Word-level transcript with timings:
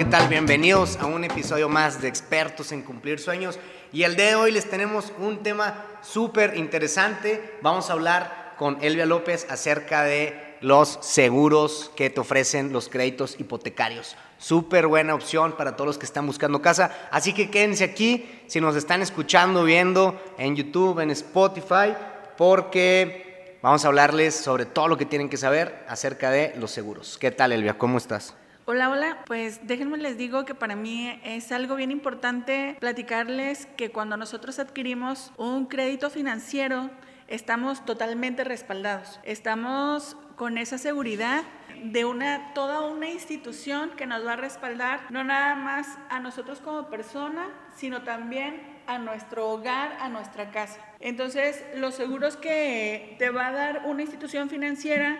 ¿qué 0.00 0.06
tal? 0.06 0.28
Bienvenidos 0.28 0.96
a 0.96 1.04
un 1.04 1.24
episodio 1.24 1.68
más 1.68 2.00
de 2.00 2.08
Expertos 2.08 2.72
en 2.72 2.80
Cumplir 2.80 3.18
Sueños. 3.18 3.58
Y 3.92 4.04
el 4.04 4.16
día 4.16 4.28
de 4.28 4.34
hoy 4.34 4.50
les 4.50 4.64
tenemos 4.64 5.12
un 5.18 5.42
tema 5.42 5.84
súper 6.00 6.56
interesante. 6.56 7.58
Vamos 7.60 7.90
a 7.90 7.92
hablar 7.92 8.54
con 8.56 8.78
Elvia 8.80 9.04
López 9.04 9.46
acerca 9.50 10.02
de 10.02 10.56
los 10.62 10.98
seguros 11.02 11.90
que 11.96 12.08
te 12.08 12.18
ofrecen 12.18 12.72
los 12.72 12.88
créditos 12.88 13.38
hipotecarios. 13.38 14.16
Súper 14.38 14.86
buena 14.86 15.14
opción 15.14 15.52
para 15.52 15.76
todos 15.76 15.88
los 15.88 15.98
que 15.98 16.06
están 16.06 16.26
buscando 16.26 16.62
casa. 16.62 17.08
Así 17.10 17.34
que 17.34 17.50
quédense 17.50 17.84
aquí 17.84 18.26
si 18.46 18.58
nos 18.58 18.76
están 18.76 19.02
escuchando, 19.02 19.64
viendo 19.64 20.18
en 20.38 20.56
YouTube, 20.56 21.00
en 21.00 21.10
Spotify, 21.10 21.94
porque 22.38 23.58
vamos 23.60 23.84
a 23.84 23.88
hablarles 23.88 24.34
sobre 24.34 24.64
todo 24.64 24.88
lo 24.88 24.96
que 24.96 25.04
tienen 25.04 25.28
que 25.28 25.36
saber 25.36 25.84
acerca 25.86 26.30
de 26.30 26.54
los 26.56 26.70
seguros. 26.70 27.18
¿Qué 27.18 27.30
tal, 27.30 27.52
Elvia? 27.52 27.76
¿Cómo 27.76 27.98
estás? 27.98 28.39
Hola, 28.72 28.88
hola. 28.88 29.18
Pues 29.26 29.66
déjenme 29.66 29.98
les 29.98 30.16
digo 30.16 30.44
que 30.44 30.54
para 30.54 30.76
mí 30.76 31.20
es 31.24 31.50
algo 31.50 31.74
bien 31.74 31.90
importante 31.90 32.76
platicarles 32.78 33.66
que 33.76 33.90
cuando 33.90 34.16
nosotros 34.16 34.60
adquirimos 34.60 35.32
un 35.36 35.66
crédito 35.66 36.08
financiero, 36.08 36.88
estamos 37.26 37.84
totalmente 37.84 38.44
respaldados. 38.44 39.18
Estamos 39.24 40.16
con 40.36 40.56
esa 40.56 40.78
seguridad 40.78 41.42
de 41.82 42.04
una 42.04 42.54
toda 42.54 42.82
una 42.82 43.10
institución 43.10 43.90
que 43.96 44.06
nos 44.06 44.24
va 44.24 44.34
a 44.34 44.36
respaldar 44.36 45.00
no 45.10 45.24
nada 45.24 45.56
más 45.56 45.98
a 46.08 46.20
nosotros 46.20 46.60
como 46.60 46.88
persona, 46.90 47.48
sino 47.74 48.02
también 48.02 48.62
a 48.86 48.98
nuestro 48.98 49.50
hogar, 49.50 49.96
a 50.00 50.08
nuestra 50.08 50.52
casa. 50.52 50.78
Entonces, 51.00 51.64
los 51.74 51.96
seguros 51.96 52.36
que 52.36 53.16
te 53.18 53.30
va 53.30 53.48
a 53.48 53.52
dar 53.52 53.82
una 53.86 54.02
institución 54.02 54.48
financiera, 54.48 55.18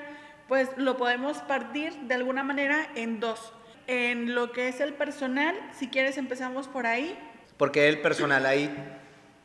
pues 0.51 0.69
lo 0.77 0.97
podemos 0.97 1.39
partir 1.39 1.95
de 2.09 2.15
alguna 2.15 2.43
manera 2.43 2.89
en 2.97 3.21
dos. 3.21 3.53
En 3.87 4.35
lo 4.35 4.51
que 4.51 4.67
es 4.67 4.81
el 4.81 4.95
personal, 4.95 5.55
si 5.79 5.87
quieres 5.87 6.19
empezamos 6.19 6.67
por 6.67 6.89
ahí. 6.89 7.17
Porque 7.57 7.89
el 7.89 8.01
personal 8.01 8.45
ahí 8.45 8.69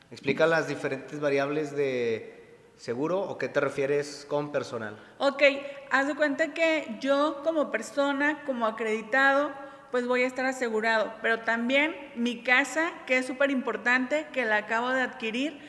explica 0.09 0.47
las 0.47 0.67
diferentes 0.67 1.19
variables 1.19 1.75
de 1.75 2.57
seguro 2.75 3.21
o 3.21 3.37
qué 3.37 3.47
te 3.47 3.59
refieres 3.59 4.25
con 4.27 4.51
personal. 4.51 4.97
Ok, 5.19 5.43
haz 5.91 6.07
de 6.07 6.15
cuenta 6.15 6.55
que 6.55 6.97
yo 6.99 7.43
como 7.43 7.69
persona, 7.69 8.41
como 8.43 8.65
acreditado, 8.65 9.51
pues 9.91 10.07
voy 10.07 10.23
a 10.23 10.27
estar 10.27 10.47
asegurado, 10.47 11.13
pero 11.21 11.41
también 11.41 11.95
mi 12.15 12.41
casa, 12.41 12.91
que 13.05 13.19
es 13.19 13.27
súper 13.27 13.51
importante, 13.51 14.25
que 14.33 14.43
la 14.43 14.57
acabo 14.57 14.89
de 14.89 15.01
adquirir, 15.01 15.59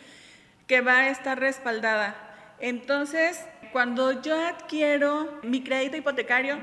que 0.66 0.80
va 0.80 1.00
a 1.00 1.08
estar 1.10 1.38
respaldada. 1.38 2.25
Entonces, 2.60 3.44
cuando 3.72 4.22
yo 4.22 4.34
adquiero 4.46 5.40
mi 5.42 5.62
crédito 5.62 5.96
hipotecario, 5.96 6.58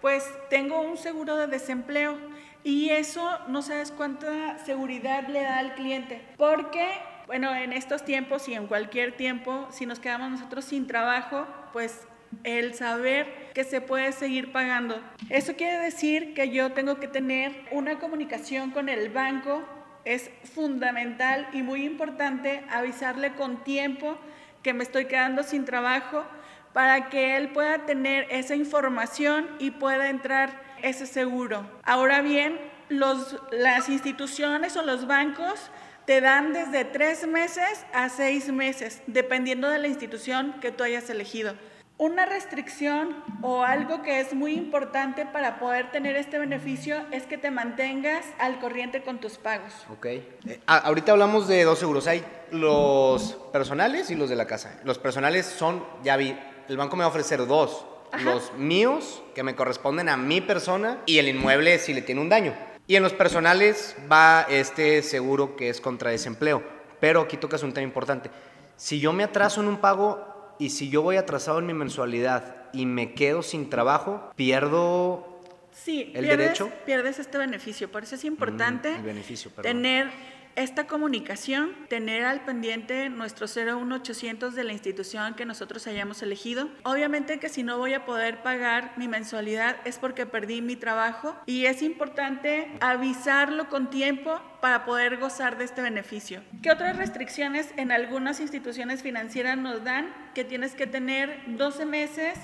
pues 0.00 0.24
tengo 0.50 0.80
un 0.80 0.96
seguro 0.96 1.36
de 1.36 1.46
desempleo 1.46 2.16
y 2.62 2.90
eso 2.90 3.38
no 3.48 3.62
sabes 3.62 3.90
cuánta 3.90 4.58
seguridad 4.64 5.28
le 5.28 5.42
da 5.42 5.58
al 5.58 5.74
cliente, 5.74 6.22
porque 6.36 6.88
bueno, 7.26 7.54
en 7.54 7.72
estos 7.72 8.04
tiempos 8.04 8.48
y 8.48 8.54
en 8.54 8.66
cualquier 8.66 9.16
tiempo, 9.16 9.66
si 9.70 9.86
nos 9.86 9.98
quedamos 9.98 10.30
nosotros 10.30 10.64
sin 10.66 10.86
trabajo, 10.86 11.46
pues 11.72 12.06
el 12.42 12.74
saber 12.74 13.50
que 13.54 13.64
se 13.64 13.80
puede 13.80 14.12
seguir 14.12 14.52
pagando. 14.52 15.00
Eso 15.30 15.54
quiere 15.54 15.78
decir 15.78 16.34
que 16.34 16.50
yo 16.50 16.72
tengo 16.72 17.00
que 17.00 17.08
tener 17.08 17.64
una 17.70 17.98
comunicación 17.98 18.72
con 18.72 18.88
el 18.88 19.08
banco. 19.08 19.62
Es 20.04 20.30
fundamental 20.54 21.48
y 21.54 21.62
muy 21.62 21.84
importante 21.84 22.62
avisarle 22.70 23.34
con 23.34 23.64
tiempo 23.64 24.18
que 24.64 24.74
me 24.74 24.82
estoy 24.82 25.04
quedando 25.04 25.44
sin 25.44 25.64
trabajo 25.64 26.24
para 26.72 27.08
que 27.08 27.36
él 27.36 27.50
pueda 27.50 27.86
tener 27.86 28.26
esa 28.30 28.56
información 28.56 29.48
y 29.60 29.70
pueda 29.70 30.08
entrar 30.08 30.60
ese 30.82 31.06
seguro. 31.06 31.70
Ahora 31.84 32.22
bien, 32.22 32.58
los, 32.88 33.38
las 33.52 33.88
instituciones 33.88 34.76
o 34.76 34.82
los 34.82 35.06
bancos 35.06 35.70
te 36.06 36.20
dan 36.20 36.52
desde 36.52 36.84
tres 36.84 37.28
meses 37.28 37.86
a 37.92 38.08
seis 38.08 38.50
meses, 38.50 39.02
dependiendo 39.06 39.68
de 39.68 39.78
la 39.78 39.86
institución 39.86 40.54
que 40.60 40.72
tú 40.72 40.82
hayas 40.82 41.08
elegido. 41.10 41.54
Una 41.96 42.26
restricción 42.26 43.14
o 43.40 43.62
algo 43.62 44.02
que 44.02 44.18
es 44.18 44.34
muy 44.34 44.54
importante 44.54 45.26
para 45.26 45.60
poder 45.60 45.92
tener 45.92 46.16
este 46.16 46.40
beneficio 46.40 46.96
es 47.12 47.22
que 47.22 47.38
te 47.38 47.52
mantengas 47.52 48.24
al 48.40 48.58
corriente 48.58 49.04
con 49.04 49.20
tus 49.20 49.38
pagos. 49.38 49.72
Ok. 49.92 50.06
Eh, 50.06 50.60
ah, 50.66 50.78
ahorita 50.78 51.12
hablamos 51.12 51.46
de 51.46 51.62
dos 51.62 51.78
seguros. 51.78 52.08
Hay 52.08 52.24
los 52.50 53.34
personales 53.52 54.10
y 54.10 54.16
los 54.16 54.28
de 54.28 54.34
la 54.34 54.46
casa. 54.46 54.80
Los 54.82 54.98
personales 54.98 55.46
son, 55.46 55.84
ya 56.02 56.16
vi, 56.16 56.36
el 56.68 56.76
banco 56.76 56.96
me 56.96 57.02
va 57.02 57.06
a 57.06 57.10
ofrecer 57.10 57.46
dos. 57.46 57.86
Los 58.24 58.52
míos, 58.54 59.22
que 59.32 59.44
me 59.44 59.54
corresponden 59.54 60.08
a 60.08 60.16
mi 60.16 60.40
persona, 60.40 60.98
y 61.06 61.18
el 61.18 61.28
inmueble 61.28 61.78
si 61.78 61.94
le 61.94 62.02
tiene 62.02 62.20
un 62.20 62.28
daño. 62.28 62.54
Y 62.88 62.96
en 62.96 63.04
los 63.04 63.12
personales 63.12 63.94
va 64.10 64.46
este 64.48 65.02
seguro 65.02 65.54
que 65.54 65.68
es 65.68 65.80
contra 65.80 66.10
desempleo. 66.10 66.60
Pero 66.98 67.20
aquí 67.20 67.36
tocas 67.36 67.62
un 67.62 67.72
tema 67.72 67.86
importante. 67.86 68.30
Si 68.76 68.98
yo 68.98 69.12
me 69.12 69.22
atraso 69.22 69.60
en 69.60 69.68
un 69.68 69.76
pago 69.76 70.33
y 70.58 70.70
si 70.70 70.88
yo 70.90 71.02
voy 71.02 71.16
atrasado 71.16 71.58
en 71.58 71.66
mi 71.66 71.74
mensualidad 71.74 72.56
y 72.72 72.86
me 72.86 73.12
quedo 73.14 73.42
sin 73.42 73.70
trabajo, 73.70 74.30
pierdo 74.36 75.40
sí, 75.72 76.12
el 76.14 76.24
pierdes, 76.24 76.38
derecho. 76.38 76.70
Pierdes 76.86 77.18
este 77.18 77.38
beneficio. 77.38 77.90
Por 77.90 78.02
eso 78.04 78.14
es 78.14 78.24
importante 78.24 78.90
Mm, 78.92 78.96
el 78.96 79.02
beneficio, 79.02 79.50
perdón. 79.50 79.62
tener 79.72 80.10
esta 80.56 80.86
comunicación, 80.86 81.74
tener 81.88 82.24
al 82.24 82.44
pendiente 82.44 83.08
nuestro 83.08 83.46
01800 83.46 84.54
de 84.54 84.64
la 84.64 84.72
institución 84.72 85.34
que 85.34 85.44
nosotros 85.44 85.86
hayamos 85.86 86.22
elegido. 86.22 86.68
Obviamente 86.84 87.38
que 87.38 87.48
si 87.48 87.62
no 87.62 87.78
voy 87.78 87.94
a 87.94 88.04
poder 88.04 88.42
pagar 88.42 88.92
mi 88.96 89.08
mensualidad 89.08 89.76
es 89.84 89.98
porque 89.98 90.26
perdí 90.26 90.62
mi 90.62 90.76
trabajo 90.76 91.36
y 91.46 91.66
es 91.66 91.82
importante 91.82 92.70
avisarlo 92.80 93.68
con 93.68 93.90
tiempo 93.90 94.40
para 94.60 94.84
poder 94.84 95.18
gozar 95.18 95.58
de 95.58 95.64
este 95.64 95.82
beneficio. 95.82 96.42
¿Qué 96.62 96.70
otras 96.70 96.96
restricciones 96.96 97.68
en 97.76 97.92
algunas 97.92 98.40
instituciones 98.40 99.02
financieras 99.02 99.58
nos 99.58 99.84
dan? 99.84 100.14
Que 100.34 100.44
tienes 100.44 100.74
que 100.74 100.86
tener 100.86 101.42
12 101.46 101.86
meses 101.86 102.38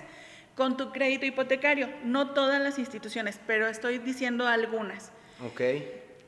con 0.54 0.76
tu 0.76 0.92
crédito 0.92 1.26
hipotecario. 1.26 1.88
No 2.04 2.30
todas 2.32 2.60
las 2.60 2.78
instituciones, 2.78 3.40
pero 3.46 3.68
estoy 3.68 3.98
diciendo 3.98 4.46
algunas. 4.46 5.12
Ok. 5.42 5.60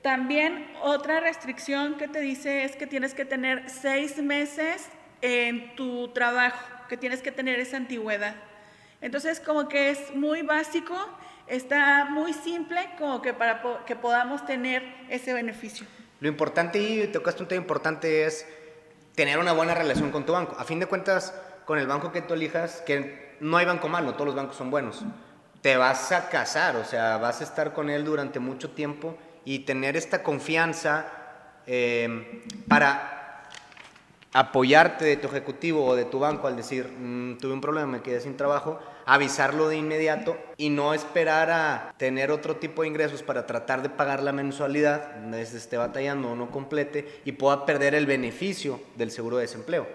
También 0.02 0.68
otra 0.82 1.20
restricción 1.20 1.96
que 1.96 2.08
te 2.08 2.20
dice 2.20 2.64
es 2.64 2.74
que 2.74 2.88
tienes 2.88 3.14
que 3.14 3.24
tener 3.24 3.70
seis 3.70 4.18
meses 4.18 4.88
en 5.20 5.76
tu 5.76 6.08
trabajo, 6.08 6.58
que 6.88 6.96
tienes 6.96 7.22
que 7.22 7.30
tener 7.30 7.60
esa 7.60 7.76
antigüedad. 7.76 8.34
Entonces, 9.00 9.38
como 9.38 9.68
que 9.68 9.90
es 9.90 10.12
muy 10.12 10.42
básico, 10.42 10.96
está 11.46 12.06
muy 12.06 12.32
simple, 12.32 12.90
como 12.98 13.22
que 13.22 13.32
para 13.32 13.62
que 13.86 13.94
podamos 13.94 14.44
tener 14.44 14.82
ese 15.08 15.32
beneficio. 15.34 15.86
Lo 16.18 16.26
importante, 16.26 16.80
y 16.80 17.06
tocaste 17.06 17.42
un 17.42 17.48
tema 17.48 17.62
importante, 17.62 18.24
es 18.24 18.44
tener 19.14 19.38
una 19.38 19.52
buena 19.52 19.74
relación 19.74 20.10
con 20.10 20.26
tu 20.26 20.32
banco. 20.32 20.56
A 20.58 20.64
fin 20.64 20.80
de 20.80 20.86
cuentas, 20.86 21.32
con 21.64 21.78
el 21.78 21.86
banco 21.86 22.10
que 22.10 22.22
tú 22.22 22.34
elijas, 22.34 22.82
que 22.84 23.36
no 23.38 23.56
hay 23.56 23.66
banco 23.66 23.88
malo, 23.88 24.14
todos 24.14 24.26
los 24.26 24.34
bancos 24.34 24.56
son 24.56 24.70
buenos. 24.70 25.04
Te 25.60 25.76
vas 25.76 26.10
a 26.10 26.28
casar, 26.28 26.74
o 26.74 26.84
sea, 26.84 27.18
vas 27.18 27.40
a 27.40 27.44
estar 27.44 27.72
con 27.72 27.88
él 27.88 28.04
durante 28.04 28.40
mucho 28.40 28.70
tiempo 28.70 29.16
y 29.44 29.60
tener 29.60 29.96
esta 29.96 30.22
confianza 30.22 31.06
eh, 31.66 32.42
para 32.68 33.48
apoyarte 34.32 35.04
de 35.04 35.16
tu 35.16 35.28
ejecutivo 35.28 35.84
o 35.84 35.94
de 35.94 36.06
tu 36.06 36.18
banco 36.18 36.46
al 36.46 36.56
decir, 36.56 36.88
"Mm, 36.88 37.38
tuve 37.38 37.52
un 37.52 37.60
problema, 37.60 37.86
me 37.86 38.02
quedé 38.02 38.20
sin 38.20 38.36
trabajo, 38.36 38.80
avisarlo 39.04 39.68
de 39.68 39.76
inmediato 39.76 40.38
y 40.56 40.70
no 40.70 40.94
esperar 40.94 41.50
a 41.50 41.94
tener 41.98 42.30
otro 42.30 42.56
tipo 42.56 42.82
de 42.82 42.88
ingresos 42.88 43.22
para 43.22 43.46
tratar 43.46 43.82
de 43.82 43.90
pagar 43.90 44.22
la 44.22 44.32
mensualidad, 44.32 45.20
vez 45.30 45.52
esté 45.52 45.76
batallando 45.76 46.30
o 46.30 46.36
no 46.36 46.50
complete 46.50 47.20
y 47.24 47.32
pueda 47.32 47.66
perder 47.66 47.94
el 47.94 48.06
beneficio 48.06 48.80
del 48.96 49.10
seguro 49.10 49.36
de 49.36 49.42
desempleo. 49.42 49.86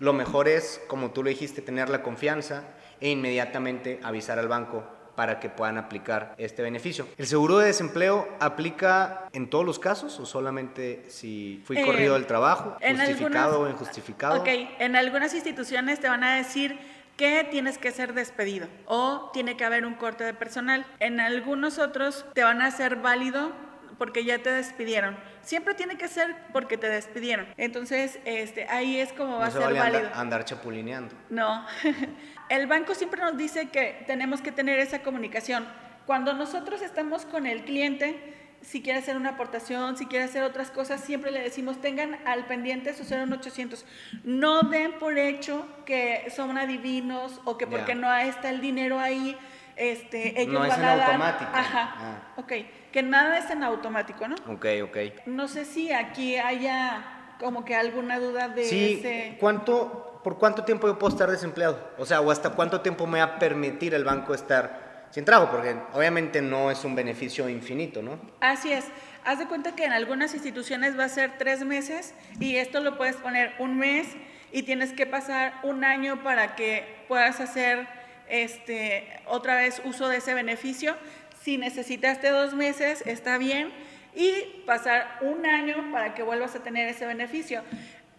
Lo 0.00 0.12
mejor 0.12 0.48
es, 0.48 0.80
como 0.88 1.12
tú 1.12 1.22
lo 1.22 1.28
dijiste, 1.28 1.62
tener 1.62 1.88
la 1.88 2.02
confianza 2.02 2.64
e 3.00 3.10
inmediatamente 3.10 4.00
avisar 4.02 4.38
al 4.38 4.48
banco 4.48 4.82
para 5.14 5.40
que 5.40 5.48
puedan 5.48 5.78
aplicar 5.78 6.34
este 6.38 6.62
beneficio. 6.62 7.06
¿El 7.18 7.26
seguro 7.26 7.58
de 7.58 7.66
desempleo 7.66 8.28
aplica 8.40 9.28
en 9.32 9.48
todos 9.48 9.64
los 9.64 9.78
casos 9.78 10.18
o 10.20 10.26
solamente 10.26 11.04
si 11.08 11.62
fui 11.64 11.78
Eh, 11.78 11.84
corrido 11.84 12.14
del 12.14 12.26
trabajo, 12.26 12.76
en 12.80 12.96
justificado 12.96 13.60
o 13.60 13.68
injustificado? 13.68 14.40
Ok, 14.40 14.48
en 14.78 14.96
algunas 14.96 15.34
instituciones 15.34 16.00
te 16.00 16.08
van 16.08 16.24
a 16.24 16.36
decir 16.36 16.78
que 17.16 17.46
tienes 17.48 17.78
que 17.78 17.92
ser 17.92 18.12
despedido 18.12 18.66
o 18.86 19.30
tiene 19.32 19.56
que 19.56 19.64
haber 19.64 19.86
un 19.86 19.94
corte 19.94 20.24
de 20.24 20.34
personal. 20.34 20.84
En 20.98 21.20
algunos 21.20 21.78
otros 21.78 22.24
te 22.34 22.42
van 22.42 22.60
a 22.60 22.66
hacer 22.66 22.96
válido 22.96 23.52
porque 23.98 24.24
ya 24.24 24.38
te 24.38 24.50
despidieron. 24.50 25.16
Siempre 25.42 25.74
tiene 25.74 25.96
que 25.96 26.08
ser 26.08 26.34
porque 26.52 26.76
te 26.78 26.88
despidieron. 26.88 27.46
Entonces, 27.56 28.18
este, 28.24 28.66
ahí 28.68 28.98
es 28.98 29.12
como 29.12 29.38
va 29.38 29.38
no 29.38 29.44
a 29.44 29.50
se 29.50 29.58
ser 29.58 29.62
vale 29.62 29.78
válido. 29.78 30.10
andar 30.14 30.44
chapulineando. 30.44 31.14
No. 31.30 31.66
El 32.48 32.66
banco 32.66 32.94
siempre 32.94 33.20
nos 33.22 33.36
dice 33.36 33.68
que 33.68 34.04
tenemos 34.06 34.40
que 34.40 34.52
tener 34.52 34.78
esa 34.78 35.02
comunicación. 35.02 35.66
Cuando 36.06 36.34
nosotros 36.34 36.82
estamos 36.82 37.24
con 37.24 37.46
el 37.46 37.64
cliente, 37.64 38.34
si 38.60 38.82
quiere 38.82 38.98
hacer 38.98 39.16
una 39.16 39.30
aportación, 39.30 39.96
si 39.96 40.06
quiere 40.06 40.24
hacer 40.24 40.42
otras 40.42 40.70
cosas, 40.70 41.00
siempre 41.02 41.30
le 41.30 41.40
decimos 41.40 41.80
tengan 41.80 42.18
al 42.26 42.46
pendiente 42.46 42.92
su 42.94 43.04
01800. 43.04 43.84
No 44.24 44.62
den 44.62 44.92
por 44.98 45.18
hecho 45.18 45.66
que 45.86 46.30
son 46.34 46.58
adivinos 46.58 47.40
o 47.44 47.56
que 47.58 47.66
porque 47.66 47.94
no 47.94 48.12
está 48.14 48.50
el 48.50 48.60
dinero 48.60 48.98
ahí, 49.00 49.36
este, 49.76 50.40
ellos 50.40 50.54
No 50.54 50.64
es 50.64 50.70
van 50.70 50.80
en 50.80 50.86
a 50.86 50.96
dar- 50.96 51.06
automático. 51.06 51.50
Ajá. 51.54 51.94
Ah. 51.98 52.32
Ok. 52.36 52.52
Que 52.92 53.02
nada 53.02 53.38
es 53.38 53.50
en 53.50 53.64
automático, 53.64 54.28
¿no? 54.28 54.36
Ok, 54.48 54.66
ok. 54.84 54.96
No 55.26 55.48
sé 55.48 55.64
si 55.64 55.92
aquí 55.92 56.36
haya 56.36 57.04
como 57.40 57.64
que 57.64 57.74
alguna 57.74 58.18
duda 58.18 58.48
de 58.48 58.64
Sí, 58.64 58.98
ese. 59.00 59.36
¿cuánto, 59.40 60.20
¿por 60.22 60.38
cuánto 60.38 60.64
tiempo 60.64 60.86
yo 60.86 60.98
puedo 60.98 61.12
estar 61.12 61.30
desempleado? 61.30 61.90
O 61.98 62.06
sea, 62.06 62.20
o 62.20 62.30
hasta 62.30 62.50
cuánto 62.50 62.80
tiempo 62.80 63.06
me 63.06 63.18
va 63.18 63.24
a 63.24 63.38
permitir 63.38 63.94
el 63.94 64.04
banco 64.04 64.32
estar 64.34 65.06
sin 65.10 65.24
trabajo, 65.24 65.50
porque 65.52 65.76
obviamente 65.92 66.42
no 66.42 66.70
es 66.70 66.84
un 66.84 66.94
beneficio 66.94 67.48
infinito, 67.48 68.02
¿no? 68.02 68.18
Así 68.40 68.72
es. 68.72 68.86
Haz 69.24 69.38
de 69.38 69.46
cuenta 69.46 69.74
que 69.74 69.84
en 69.84 69.92
algunas 69.92 70.34
instituciones 70.34 70.98
va 70.98 71.04
a 71.04 71.08
ser 71.08 71.38
tres 71.38 71.64
meses 71.64 72.14
y 72.40 72.56
esto 72.56 72.80
lo 72.80 72.96
puedes 72.96 73.16
poner 73.16 73.52
un 73.58 73.78
mes 73.78 74.08
y 74.52 74.62
tienes 74.64 74.92
que 74.92 75.06
pasar 75.06 75.54
un 75.62 75.82
año 75.84 76.22
para 76.22 76.54
que 76.56 77.04
puedas 77.08 77.40
hacer 77.40 77.86
este, 78.28 79.06
otra 79.26 79.56
vez 79.56 79.80
uso 79.84 80.08
de 80.08 80.18
ese 80.18 80.34
beneficio. 80.34 80.96
Si 81.42 81.58
necesitaste 81.58 82.28
dos 82.30 82.54
meses, 82.54 83.02
está 83.06 83.38
bien. 83.38 83.72
Y 84.14 84.62
pasar 84.66 85.18
un 85.22 85.44
año 85.44 85.90
para 85.92 86.14
que 86.14 86.22
vuelvas 86.22 86.54
a 86.54 86.62
tener 86.62 86.88
ese 86.88 87.06
beneficio. 87.06 87.62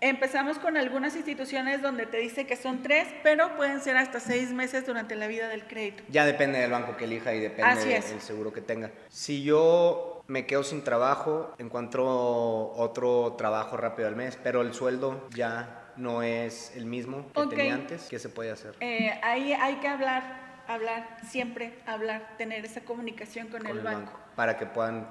Empezamos 0.01 0.59
con 0.59 0.75
algunas 0.75 1.15
instituciones 1.15 1.81
donde 1.81 2.05
te 2.05 2.17
dice 2.17 2.45
que 2.45 2.57
son 2.57 2.83
tres, 2.83 3.07
pero 3.23 3.55
pueden 3.55 3.79
ser 3.81 3.95
hasta 3.95 4.19
seis 4.19 4.51
meses 4.51 4.85
durante 4.85 5.15
la 5.15 5.27
vida 5.27 5.47
del 5.47 5.65
crédito. 5.65 6.03
Ya 6.09 6.25
depende 6.25 6.59
del 6.59 6.69
banco 6.69 6.97
que 6.97 7.05
elija 7.05 7.33
y 7.33 7.39
depende 7.39 7.85
del 7.85 8.21
seguro 8.21 8.51
que 8.51 8.61
tenga. 8.61 8.91
Si 9.09 9.43
yo 9.43 10.23
me 10.27 10.45
quedo 10.45 10.63
sin 10.63 10.83
trabajo, 10.83 11.55
encuentro 11.59 12.73
otro 12.75 13.35
trabajo 13.37 13.77
rápido 13.77 14.07
al 14.07 14.15
mes, 14.15 14.37
pero 14.43 14.61
el 14.61 14.73
sueldo 14.73 15.27
ya 15.33 15.84
no 15.97 16.21
es 16.21 16.75
el 16.75 16.85
mismo 16.85 17.31
que 17.33 17.47
tenía 17.47 17.75
antes, 17.75 18.07
¿qué 18.09 18.19
se 18.19 18.29
puede 18.29 18.51
hacer? 18.51 18.75
Eh, 18.79 19.19
ahí 19.23 19.53
hay 19.53 19.75
que 19.75 19.87
hablar, 19.87 20.63
hablar, 20.67 21.17
siempre 21.23 21.79
hablar, 21.85 22.35
tener 22.37 22.65
esa 22.65 22.81
comunicación 22.81 23.47
con, 23.47 23.63
con 23.63 23.77
el, 23.77 23.83
banco. 23.83 24.19
para 24.35 24.57
que 24.57 24.65
puedan 24.65 25.07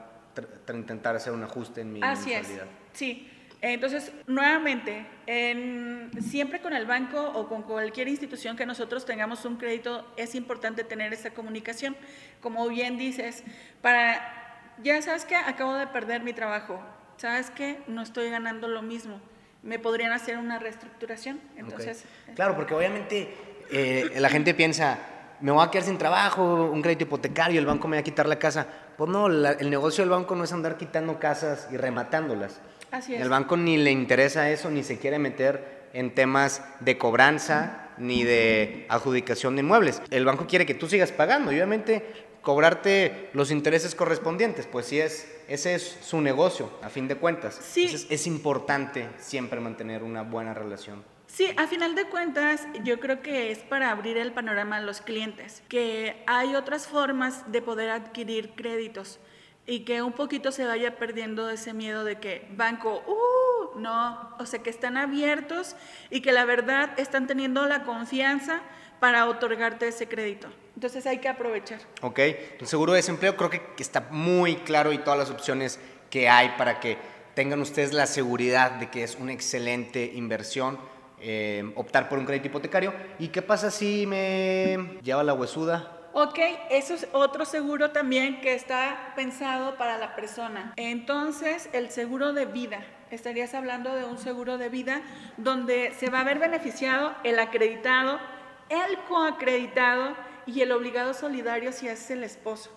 intentar 0.72 1.16
hacer 1.16 1.32
un 1.32 1.42
ajuste 1.42 1.80
en 1.82 1.92
mi 1.92 2.00
Así 2.02 2.32
es, 2.32 2.48
sí. 2.92 3.30
Entonces, 3.60 4.12
nuevamente, 4.26 5.06
en- 5.26 6.10
siempre 6.20 6.60
con 6.60 6.74
el 6.74 6.84
banco 6.84 7.18
o 7.18 7.48
con 7.48 7.62
cualquier 7.62 8.08
institución 8.08 8.58
que 8.58 8.66
nosotros 8.66 9.06
tengamos 9.06 9.46
un 9.46 9.56
crédito, 9.56 10.06
es 10.18 10.34
importante 10.34 10.84
tener 10.84 11.14
esa 11.14 11.30
comunicación. 11.30 11.96
Como 12.42 12.68
bien 12.68 12.98
dices, 12.98 13.42
para, 13.80 14.74
ya 14.82 15.00
sabes 15.00 15.24
que 15.24 15.34
acabo 15.34 15.72
de 15.76 15.86
perder 15.86 16.22
mi 16.22 16.34
trabajo, 16.34 16.78
sabes 17.16 17.50
que 17.50 17.80
no 17.86 18.02
estoy 18.02 18.28
ganando 18.28 18.68
lo 18.68 18.82
mismo, 18.82 19.18
me 19.64 19.78
podrían 19.78 20.12
hacer 20.12 20.38
una 20.38 20.58
reestructuración. 20.58 21.40
Entonces. 21.56 22.04
Claro, 22.36 22.54
porque 22.54 22.74
obviamente 22.74 23.34
eh, 23.70 24.12
la 24.18 24.28
gente 24.28 24.54
piensa, 24.54 24.98
me 25.40 25.50
voy 25.50 25.66
a 25.66 25.70
quedar 25.70 25.84
sin 25.86 25.98
trabajo, 25.98 26.70
un 26.70 26.82
crédito 26.82 27.04
hipotecario, 27.04 27.58
el 27.58 27.66
banco 27.66 27.88
me 27.88 27.96
va 27.96 28.00
a 28.00 28.04
quitar 28.04 28.28
la 28.28 28.38
casa. 28.38 28.66
Pues 28.96 29.10
no, 29.10 29.28
la- 29.28 29.52
el 29.52 29.70
negocio 29.70 30.02
del 30.02 30.10
banco 30.10 30.36
no 30.36 30.44
es 30.44 30.52
andar 30.52 30.76
quitando 30.76 31.18
casas 31.18 31.68
y 31.72 31.76
rematándolas. 31.76 32.60
así 32.90 33.14
es. 33.14 33.20
El 33.22 33.28
banco 33.28 33.56
ni 33.56 33.76
le 33.76 33.90
interesa 33.90 34.50
eso, 34.50 34.70
ni 34.70 34.82
se 34.84 34.98
quiere 34.98 35.18
meter 35.18 35.88
en 35.94 36.14
temas 36.14 36.62
de 36.80 36.96
cobranza, 36.98 37.88
ni 37.98 38.22
de 38.24 38.86
adjudicación 38.88 39.56
de 39.56 39.60
inmuebles. 39.62 40.02
El 40.10 40.24
banco 40.24 40.46
quiere 40.46 40.66
que 40.66 40.74
tú 40.74 40.88
sigas 40.88 41.10
pagando 41.12 41.50
y 41.52 41.56
obviamente 41.56 42.04
cobrarte 42.44 43.30
los 43.32 43.50
intereses 43.50 43.94
correspondientes, 43.94 44.66
pues 44.66 44.86
sí 44.86 45.00
es, 45.00 45.26
ese 45.48 45.74
es 45.74 45.98
su 46.02 46.20
negocio, 46.20 46.70
a 46.82 46.90
fin 46.90 47.08
de 47.08 47.16
cuentas. 47.16 47.58
Sí. 47.60 47.86
Entonces 47.86 48.06
es 48.10 48.26
importante 48.26 49.08
siempre 49.18 49.60
mantener 49.60 50.02
una 50.02 50.22
buena 50.22 50.54
relación. 50.54 51.02
Sí, 51.26 51.48
a 51.56 51.66
final 51.66 51.96
de 51.96 52.04
cuentas, 52.04 52.64
yo 52.84 53.00
creo 53.00 53.20
que 53.20 53.50
es 53.50 53.58
para 53.58 53.90
abrir 53.90 54.18
el 54.18 54.32
panorama 54.32 54.76
a 54.76 54.80
los 54.80 55.00
clientes, 55.00 55.64
que 55.68 56.22
hay 56.28 56.54
otras 56.54 56.86
formas 56.86 57.50
de 57.50 57.60
poder 57.60 57.90
adquirir 57.90 58.52
créditos 58.54 59.18
y 59.66 59.80
que 59.80 60.02
un 60.02 60.12
poquito 60.12 60.52
se 60.52 60.64
vaya 60.64 60.96
perdiendo 60.96 61.50
ese 61.50 61.72
miedo 61.72 62.04
de 62.04 62.20
que 62.20 62.46
banco, 62.52 63.02
uh, 63.06 63.80
no, 63.80 64.36
o 64.38 64.46
sea, 64.46 64.62
que 64.62 64.70
están 64.70 64.96
abiertos 64.96 65.74
y 66.10 66.20
que 66.20 66.30
la 66.30 66.44
verdad 66.44 66.90
están 66.98 67.26
teniendo 67.26 67.66
la 67.66 67.82
confianza 67.82 68.60
para 69.00 69.26
otorgarte 69.26 69.88
ese 69.88 70.06
crédito. 70.06 70.48
Entonces 70.74 71.06
hay 71.06 71.18
que 71.18 71.28
aprovechar. 71.28 71.80
¿Ok? 72.02 72.18
El 72.18 72.66
seguro 72.66 72.92
de 72.92 72.98
desempleo 72.98 73.36
creo 73.36 73.50
que 73.50 73.60
que 73.76 73.82
está 73.82 74.08
muy 74.10 74.56
claro 74.56 74.92
y 74.92 74.98
todas 74.98 75.18
las 75.18 75.30
opciones 75.30 75.78
que 76.10 76.28
hay 76.28 76.50
para 76.56 76.80
que 76.80 76.96
tengan 77.34 77.60
ustedes 77.60 77.92
la 77.92 78.06
seguridad 78.06 78.72
de 78.72 78.90
que 78.90 79.02
es 79.02 79.16
una 79.16 79.32
excelente 79.32 80.12
inversión 80.14 80.78
eh, 81.20 81.72
optar 81.74 82.08
por 82.08 82.18
un 82.18 82.26
crédito 82.26 82.48
hipotecario. 82.48 82.92
¿Y 83.18 83.28
qué 83.28 83.42
pasa 83.42 83.70
si 83.70 84.06
me 84.06 84.98
lleva 85.02 85.22
la 85.22 85.34
huesuda? 85.34 85.90
Ok, 86.12 86.38
eso 86.70 86.94
es 86.94 87.08
otro 87.12 87.44
seguro 87.44 87.90
también 87.90 88.40
que 88.40 88.54
está 88.54 89.12
pensado 89.16 89.76
para 89.76 89.98
la 89.98 90.14
persona. 90.14 90.72
Entonces, 90.76 91.68
el 91.72 91.90
seguro 91.90 92.32
de 92.32 92.46
vida. 92.46 92.84
Estarías 93.10 93.54
hablando 93.54 93.94
de 93.94 94.04
un 94.04 94.18
seguro 94.18 94.58
de 94.58 94.68
vida 94.68 95.02
donde 95.38 95.92
se 95.98 96.10
va 96.10 96.20
a 96.20 96.24
ver 96.24 96.38
beneficiado 96.38 97.14
el 97.24 97.38
acreditado, 97.38 98.20
el 98.68 98.98
coacreditado 99.08 100.14
y 100.46 100.60
el 100.60 100.72
obligado 100.72 101.14
solidario 101.14 101.72
si 101.72 101.88
es 101.88 102.10
el 102.10 102.24
esposo 102.24 102.70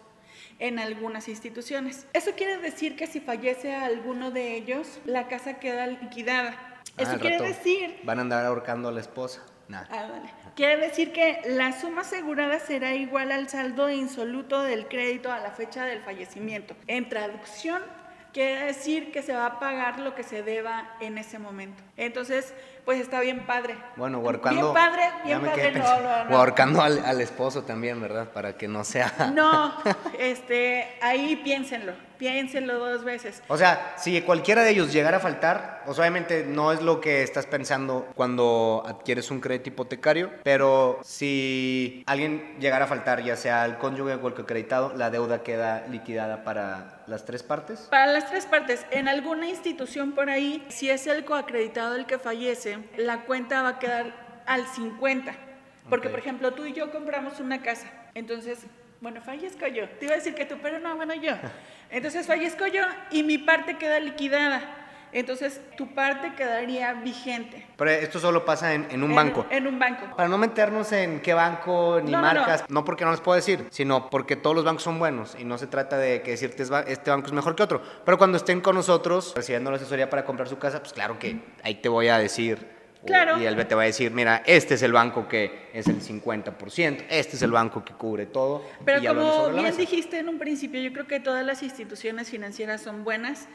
en 0.60 0.80
algunas 0.80 1.28
instituciones. 1.28 2.08
Eso 2.14 2.32
quiere 2.36 2.58
decir 2.58 2.96
que 2.96 3.08
si 3.08 3.20
fallece 3.20 3.76
alguno 3.76 4.32
de 4.32 4.56
ellos, 4.56 5.00
la 5.06 5.28
casa 5.28 5.60
queda 5.60 5.88
liquidada. 5.88 6.56
Ah, 6.98 7.04
Eso 7.04 7.20
quiere 7.20 7.38
rato 7.38 7.50
decir 7.50 8.00
Van 8.04 8.18
a 8.18 8.22
andar 8.22 8.46
ahorcando 8.46 8.90
a 8.90 8.92
la 8.92 9.02
esposa. 9.02 9.44
Nada. 9.68 9.88
Ah, 9.92 10.08
vale. 10.10 10.30
Quiere 10.56 10.78
decir 10.78 11.12
que 11.12 11.42
la 11.46 11.78
suma 11.78 12.02
asegurada 12.02 12.60
será 12.60 12.96
igual 12.96 13.32
al 13.32 13.50
saldo 13.50 13.90
insoluto 13.90 14.64
del 14.64 14.88
crédito 14.88 15.32
a 15.32 15.40
la 15.40 15.52
fecha 15.52 15.86
del 15.86 16.02
fallecimiento. 16.02 16.76
En 16.88 17.10
traducción, 17.10 17.84
quiere 18.32 18.66
decir 18.66 19.12
que 19.12 19.22
se 19.22 19.34
va 19.34 19.46
a 19.46 19.60
pagar 19.60 20.00
lo 20.00 20.16
que 20.16 20.24
se 20.24 20.42
deba 20.42 20.96
en 21.02 21.18
ese 21.18 21.38
momento. 21.38 21.84
Entonces, 21.98 22.54
pues 22.88 23.02
está 23.02 23.20
bien 23.20 23.46
padre. 23.46 23.76
Bueno, 23.98 24.20
ahorcando. 24.20 24.72
Bien 24.72 24.74
padre, 24.74 25.04
bien 25.26 25.42
padre. 25.42 25.72
No, 25.74 26.00
no, 26.00 26.24
no. 26.24 26.38
Ahorcando 26.38 26.82
al, 26.82 27.04
al 27.04 27.20
esposo 27.20 27.64
también, 27.64 28.00
¿verdad? 28.00 28.30
Para 28.32 28.56
que 28.56 28.70
no 28.70 28.86
sea. 28.86 29.14
No, 29.36 29.74
este, 30.18 30.88
ahí 31.02 31.36
piénsenlo, 31.44 31.92
piénsenlo 32.18 32.80
dos 32.80 33.04
veces. 33.04 33.44
O 33.50 33.58
sea, 33.58 33.96
si 33.98 34.22
cualquiera 34.22 34.64
de 34.64 34.70
ellos 34.70 34.94
llegara 34.94 35.18
a 35.18 35.20
faltar, 35.20 35.82
pues 35.86 36.00
obviamente 36.00 36.46
no 36.48 36.72
es 36.72 36.82
lo 36.82 37.02
que 37.02 37.24
estás 37.24 37.46
pensando 37.46 38.08
cuando 38.16 38.84
adquieres 38.86 39.32
un 39.32 39.42
crédito 39.42 39.68
hipotecario, 39.68 40.32
pero 40.44 41.00
si 41.04 42.04
alguien 42.08 42.56
llegara 42.60 42.86
a 42.86 42.88
faltar, 42.88 43.22
ya 43.22 43.36
sea 43.36 43.66
el 43.66 43.78
cónyuge 43.78 44.16
o 44.16 44.28
el 44.28 44.34
acreditado, 44.34 44.94
la 44.96 45.10
deuda 45.10 45.44
queda 45.44 45.86
liquidada 45.88 46.46
para 46.46 47.04
las 47.08 47.26
tres 47.26 47.44
partes. 47.44 47.88
Para 47.90 48.08
las 48.08 48.30
tres 48.30 48.46
partes, 48.46 48.86
en 48.92 49.08
alguna 49.08 49.48
institución 49.48 50.14
por 50.14 50.30
ahí, 50.30 50.66
si 50.70 50.90
es 50.90 51.08
el 51.08 51.26
coacreditado 51.26 51.96
el 51.96 52.06
que 52.06 52.20
fallece, 52.20 52.77
la 52.98 53.22
cuenta 53.22 53.62
va 53.62 53.70
a 53.70 53.80
quedar 53.80 54.44
al 54.46 54.66
50. 54.66 55.34
Porque, 55.90 56.10
por 56.10 56.20
ejemplo, 56.20 56.54
tú 56.54 56.66
y 56.66 56.74
yo 56.74 56.92
compramos 56.92 57.40
una 57.40 57.62
casa. 57.62 57.88
Entonces, 58.14 58.66
bueno, 59.00 59.22
fallezco 59.22 59.68
yo. 59.68 59.88
Te 59.88 60.06
iba 60.06 60.14
a 60.14 60.18
decir 60.18 60.36
que 60.36 60.46
tú, 60.46 60.56
pero 60.62 60.80
no, 60.80 60.96
bueno, 60.96 61.14
yo. 61.14 61.34
Entonces 61.90 62.28
fallezco 62.28 62.68
yo 62.68 62.84
y 63.12 63.24
mi 63.24 63.38
parte 63.38 63.78
queda 63.78 64.00
liquidada. 64.00 64.62
Entonces, 65.18 65.62
tu 65.76 65.88
parte 65.96 66.34
quedaría 66.36 66.94
vigente. 66.94 67.66
Pero 67.76 67.90
esto 67.90 68.20
solo 68.20 68.46
pasa 68.46 68.76
en, 68.76 68.86
en 68.92 69.02
un 69.02 69.10
En- 69.10 69.16
banco. 69.16 69.48
En 69.50 69.66
un 69.66 69.80
banco. 69.80 70.16
Para 70.16 70.30
no 70.30 70.38
meternos 70.38 70.92
en 70.92 71.22
qué 71.22 71.34
banco 71.34 72.00
ni 72.04 72.12
No, 72.12 72.22
no, 72.22 72.28
no. 72.34 72.40
marcas, 72.42 72.66
no. 72.70 72.86
porque 72.86 73.04
no 73.04 73.10
les 73.10 73.20
puedo 73.22 73.36
decir, 73.36 73.66
sino 73.72 74.12
porque 74.12 74.36
todos 74.36 74.56
los 74.56 74.64
bancos 74.64 74.84
son 74.84 75.00
buenos 75.00 75.36
y 75.40 75.44
no 75.44 75.58
se 75.58 75.66
trata 75.66 75.98
de 75.98 76.22
que 76.22 76.32
decirte 76.32 76.62
"Es 76.62 76.70
ba- 76.70 76.82
este 76.88 77.10
banco 77.10 77.26
es 77.26 77.34
mejor 77.34 77.56
que 77.56 77.64
otro. 77.64 77.82
Pero 78.06 78.20
cuando 78.20 78.38
estén 78.38 78.62
con 78.62 78.76
nosotros 78.76 79.34
recibiendo 79.36 79.72
la 79.72 79.78
asesoría 79.78 80.08
para 80.08 80.24
comprar 80.24 80.48
su 80.48 80.60
casa, 80.60 80.82
pues 80.82 80.94
claro 80.94 81.18
que 81.18 81.40
ahí 81.64 81.74
te 81.76 81.90
voy 81.90 82.10
a 82.10 82.20
decir. 82.20 82.78
Claro. 83.04 83.40
Y 83.42 83.46
él 83.46 83.56
te 83.68 83.74
va 83.74 83.82
a 83.82 83.86
decir, 83.86 84.12
mira, 84.12 84.44
este 84.46 84.76
es 84.76 84.84
el 84.84 84.92
banco 84.94 85.28
que 85.28 85.70
es 85.74 85.88
el 85.88 86.00
50%, 86.00 87.06
este 87.10 87.36
es 87.38 87.42
el 87.42 87.52
banco 87.52 87.84
que 87.84 87.94
cubre 87.94 88.28
todo. 88.28 88.64
Pero 88.86 89.16
como 89.16 89.50
bien 89.50 89.76
dijiste 89.78 90.20
en 90.20 90.30
un 90.30 90.38
principio, 90.38 90.80
yo 90.80 90.94
creo 90.94 91.08
que 91.08 91.20
todas 91.20 91.44
las 91.44 91.64
instituciones 91.64 92.30
financieras 92.30 92.82
son 92.82 93.04
buenas 93.04 93.48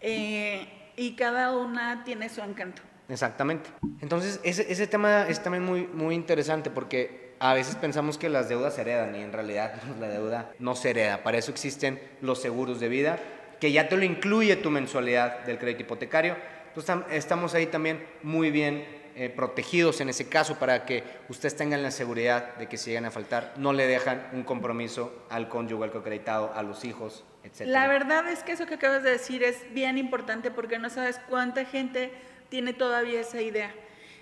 eh, 0.00 0.66
y 0.96 1.16
cada 1.16 1.52
una 1.56 2.04
tiene 2.04 2.28
su 2.28 2.40
encanto. 2.42 2.82
Exactamente. 3.08 3.68
Entonces, 4.00 4.40
ese, 4.44 4.70
ese 4.72 4.86
tema 4.86 5.26
es 5.28 5.42
también 5.42 5.62
muy, 5.64 5.86
muy 5.86 6.14
interesante 6.14 6.70
porque 6.70 7.34
a 7.38 7.52
veces 7.52 7.74
pensamos 7.76 8.16
que 8.16 8.28
las 8.28 8.48
deudas 8.48 8.74
se 8.74 8.80
heredan 8.80 9.14
y 9.14 9.22
en 9.22 9.32
realidad 9.32 9.74
la 10.00 10.08
deuda 10.08 10.52
no 10.58 10.74
se 10.74 10.90
hereda. 10.90 11.22
Para 11.22 11.38
eso 11.38 11.50
existen 11.50 12.00
los 12.22 12.40
seguros 12.40 12.80
de 12.80 12.88
vida, 12.88 13.18
que 13.60 13.72
ya 13.72 13.88
te 13.88 13.96
lo 13.96 14.04
incluye 14.04 14.56
tu 14.56 14.70
mensualidad 14.70 15.40
del 15.44 15.58
crédito 15.58 15.82
hipotecario. 15.82 16.36
Entonces, 16.68 16.94
tam- 16.94 17.04
estamos 17.10 17.54
ahí 17.54 17.66
también 17.66 18.04
muy 18.22 18.50
bien 18.50 18.84
eh, 19.16 19.28
protegidos 19.30 20.00
en 20.00 20.08
ese 20.08 20.28
caso 20.28 20.58
para 20.58 20.84
que 20.84 21.04
ustedes 21.28 21.56
tengan 21.56 21.82
la 21.82 21.90
seguridad 21.90 22.56
de 22.56 22.68
que 22.68 22.76
si 22.76 22.90
llegan 22.90 23.04
a 23.04 23.10
faltar, 23.10 23.54
no 23.56 23.72
le 23.72 23.86
dejan 23.86 24.28
un 24.32 24.42
compromiso 24.42 25.24
al 25.30 25.48
cónyuge, 25.48 25.84
al 25.84 26.50
a 26.54 26.62
los 26.62 26.84
hijos, 26.84 27.24
etc. 27.42 27.66
La 27.66 27.86
verdad 27.86 28.28
es 28.28 28.42
que 28.42 28.52
eso 28.52 28.66
que 28.66 28.74
acabas 28.74 29.02
de 29.02 29.10
decir 29.10 29.42
es 29.42 29.72
bien 29.72 29.98
importante 29.98 30.50
porque 30.50 30.78
no 30.78 30.90
sabes 30.90 31.20
cuánta 31.28 31.64
gente 31.64 32.12
tiene 32.48 32.72
todavía 32.72 33.20
esa 33.20 33.40
idea. 33.40 33.74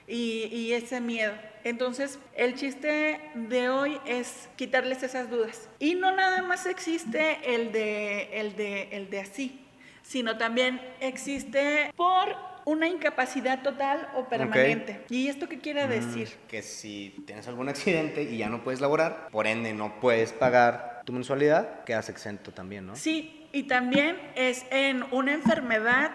y, 0.06 0.48
y 0.52 0.72
ese 0.72 1.00
miedo. 1.00 1.32
Entonces, 1.64 2.18
el 2.34 2.54
chiste 2.54 3.20
de 3.34 3.68
hoy 3.68 4.00
es 4.04 4.48
quitarles 4.56 5.02
esas 5.02 5.30
dudas. 5.30 5.68
Y 5.78 5.94
no 5.94 6.14
nada 6.14 6.42
más 6.42 6.66
existe 6.66 7.38
el 7.54 7.70
de, 7.70 8.40
el 8.40 8.56
de, 8.56 8.88
el 8.90 9.10
de 9.10 9.20
así, 9.20 9.64
sino 10.02 10.36
también 10.36 10.80
existe 11.00 11.92
por 11.96 12.36
una 12.64 12.88
incapacidad 12.88 13.62
total 13.62 14.08
o 14.14 14.28
permanente. 14.28 15.04
¿Y 15.08 15.28
esto 15.28 15.48
qué 15.48 15.58
quiere 15.58 15.86
decir? 15.86 16.28
Que 16.48 16.62
si 16.62 17.22
tienes 17.26 17.48
algún 17.48 17.68
accidente 17.68 18.22
y 18.22 18.38
ya 18.38 18.48
no 18.48 18.62
puedes 18.62 18.80
laborar, 18.80 19.28
por 19.30 19.46
ende 19.46 19.72
no 19.72 20.00
puedes 20.00 20.32
pagar 20.32 21.02
tu 21.04 21.12
mensualidad, 21.12 21.84
quedas 21.84 22.08
exento 22.08 22.52
también, 22.52 22.86
¿no? 22.86 22.96
Sí, 22.96 23.48
y 23.52 23.64
también 23.64 24.18
es 24.34 24.64
en 24.70 25.04
una 25.10 25.32
enfermedad 25.32 26.12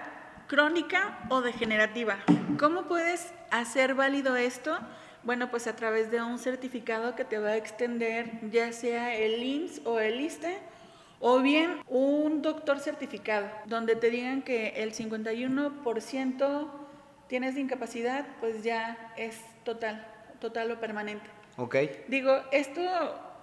crónica 0.48 1.20
o 1.30 1.42
degenerativa. 1.42 2.18
¿Cómo 2.58 2.84
puedes 2.84 3.34
hacer 3.52 3.96
válido 3.96 4.36
esto? 4.36 4.78
Bueno, 5.24 5.52
pues 5.52 5.68
a 5.68 5.76
través 5.76 6.10
de 6.10 6.22
un 6.22 6.40
certificado 6.40 7.16
que 7.16 7.26
te 7.26 7.38
va 7.38 7.50
a 7.50 7.58
extender 7.58 8.32
ya 8.50 8.72
sea 8.72 9.14
el 9.16 9.44
IMSS 9.44 9.82
o 9.86 10.00
el 10.00 10.22
ISTE 10.22 10.58
o 11.20 11.40
bien 11.40 11.82
un 11.88 12.42
doctor 12.42 12.80
certificado, 12.80 13.48
donde 13.66 13.96
te 13.96 14.10
digan 14.10 14.42
que 14.42 14.70
el 14.78 14.94
51% 14.94 16.68
tienes 17.28 17.56
de 17.56 17.62
incapacidad, 17.62 18.26
pues 18.40 18.64
ya 18.64 19.14
es 19.18 19.40
total, 19.64 20.06
total 20.40 20.72
o 20.72 20.80
permanente. 20.80 21.30
Ok. 21.58 21.76
Digo, 22.08 22.36
esto 22.52 22.82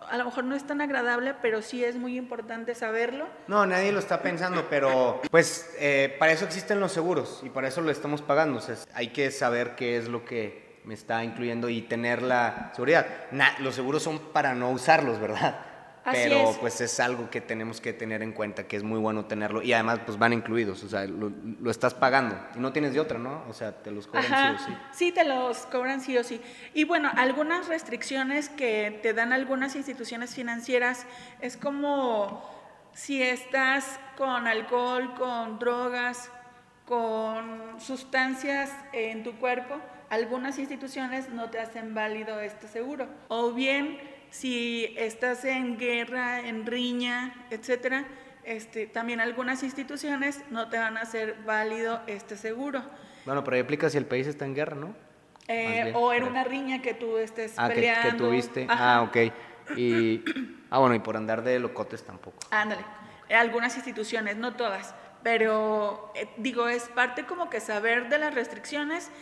a 0.08 0.16
lo 0.16 0.24
mejor 0.24 0.44
no 0.44 0.54
es 0.54 0.66
tan 0.66 0.80
agradable, 0.80 1.34
pero 1.40 1.62
sí 1.62 1.84
es 1.84 1.96
muy 1.96 2.16
importante 2.16 2.74
saberlo. 2.74 3.26
No, 3.48 3.66
nadie 3.66 3.92
lo 3.92 3.98
está 3.98 4.22
pensando, 4.22 4.66
pero 4.68 5.20
pues 5.30 5.74
eh, 5.78 6.14
para 6.18 6.32
eso 6.32 6.44
existen 6.44 6.80
los 6.80 6.92
seguros 6.92 7.40
y 7.44 7.50
para 7.50 7.68
eso 7.68 7.80
lo 7.80 7.90
estamos 7.90 8.22
pagando. 8.22 8.58
O 8.58 8.60
sea, 8.60 8.76
hay 8.94 9.08
que 9.08 9.30
saber 9.30 9.74
qué 9.76 9.96
es 9.96 10.08
lo 10.08 10.24
que 10.24 10.64
me 10.84 10.94
está 10.94 11.24
incluyendo 11.24 11.68
y 11.68 11.82
tener 11.82 12.22
la 12.22 12.70
seguridad. 12.74 13.06
los 13.58 13.74
seguros 13.74 14.02
son 14.02 14.18
para 14.18 14.54
no 14.54 14.70
usarlos, 14.70 15.18
¿verdad? 15.18 15.73
Pero 16.04 16.56
pues 16.60 16.80
es 16.80 17.00
algo 17.00 17.30
que 17.30 17.40
tenemos 17.40 17.80
que 17.80 17.92
tener 17.92 18.22
en 18.22 18.32
cuenta, 18.32 18.66
que 18.66 18.76
es 18.76 18.82
muy 18.82 18.98
bueno 18.98 19.24
tenerlo 19.24 19.62
y 19.62 19.72
además 19.72 20.00
pues 20.04 20.18
van 20.18 20.32
incluidos, 20.32 20.82
o 20.84 20.88
sea, 20.88 21.06
lo, 21.06 21.70
estás 21.70 21.94
pagando 21.94 22.38
y 22.54 22.58
no 22.58 22.72
tienes 22.72 22.92
de 22.92 23.00
otra, 23.00 23.18
¿no? 23.18 23.44
O 23.48 23.52
sea, 23.52 23.72
te 23.72 23.90
los 23.90 24.06
cobran 24.06 24.26
sí 24.26 24.54
o 24.54 24.66
sí. 24.66 24.76
Sí, 24.92 25.12
te 25.12 25.24
los 25.24 25.58
cobran 25.66 26.00
sí 26.00 26.16
o 26.18 26.24
sí. 26.24 26.40
Y 26.74 26.84
bueno, 26.84 27.10
algunas 27.16 27.68
restricciones 27.68 28.48
que 28.48 29.00
te 29.02 29.14
dan 29.14 29.32
algunas 29.32 29.76
instituciones 29.76 30.34
financieras 30.34 31.06
es 31.40 31.56
como 31.56 32.42
si 32.92 33.22
estás 33.22 33.98
con 34.16 34.46
alcohol, 34.46 35.14
con 35.14 35.58
drogas, 35.58 36.30
con 36.86 37.80
sustancias 37.80 38.70
en 38.92 39.22
tu 39.22 39.34
cuerpo, 39.36 39.80
algunas 40.10 40.58
instituciones 40.58 41.30
no 41.30 41.50
te 41.50 41.58
hacen 41.58 41.94
válido 41.94 42.40
este 42.40 42.68
seguro. 42.68 43.08
O 43.28 43.52
bien 43.52 43.98
si 44.34 44.92
estás 44.98 45.44
en 45.44 45.78
guerra, 45.78 46.40
en 46.40 46.66
riña, 46.66 47.46
etcétera, 47.50 48.04
este, 48.42 48.88
también 48.88 49.20
algunas 49.20 49.62
instituciones 49.62 50.40
no 50.50 50.68
te 50.68 50.76
van 50.76 50.96
a 50.96 51.02
hacer 51.02 51.36
válido 51.46 52.00
este 52.08 52.36
seguro. 52.36 52.82
Bueno, 53.26 53.44
pero 53.44 53.54
ahí 53.54 53.62
aplica 53.62 53.88
si 53.88 53.96
el 53.96 54.06
país 54.06 54.26
está 54.26 54.44
en 54.44 54.56
guerra, 54.56 54.74
¿no? 54.74 54.96
Eh, 55.46 55.92
o 55.94 56.12
en 56.12 56.24
una 56.24 56.42
riña 56.42 56.82
que 56.82 56.94
tú 56.94 57.16
estés 57.16 57.54
ah, 57.56 57.68
peleando. 57.68 58.10
Que, 58.10 58.16
tuviste. 58.16 58.66
Ah, 58.68 59.06
ok. 59.08 59.16
Y, 59.76 60.24
ah, 60.70 60.80
bueno, 60.80 60.96
y 60.96 60.98
por 60.98 61.16
andar 61.16 61.44
de 61.44 61.60
locotes 61.60 62.02
tampoco. 62.02 62.38
Ándale. 62.50 62.84
Algunas 63.30 63.76
instituciones, 63.76 64.36
no 64.36 64.56
todas. 64.56 64.96
Pero, 65.22 66.12
eh, 66.16 66.26
digo, 66.38 66.66
es 66.66 66.88
parte 66.88 67.24
como 67.24 67.48
que 67.50 67.60
saber 67.60 68.08
de 68.08 68.18
las 68.18 68.34
restricciones 68.34 69.12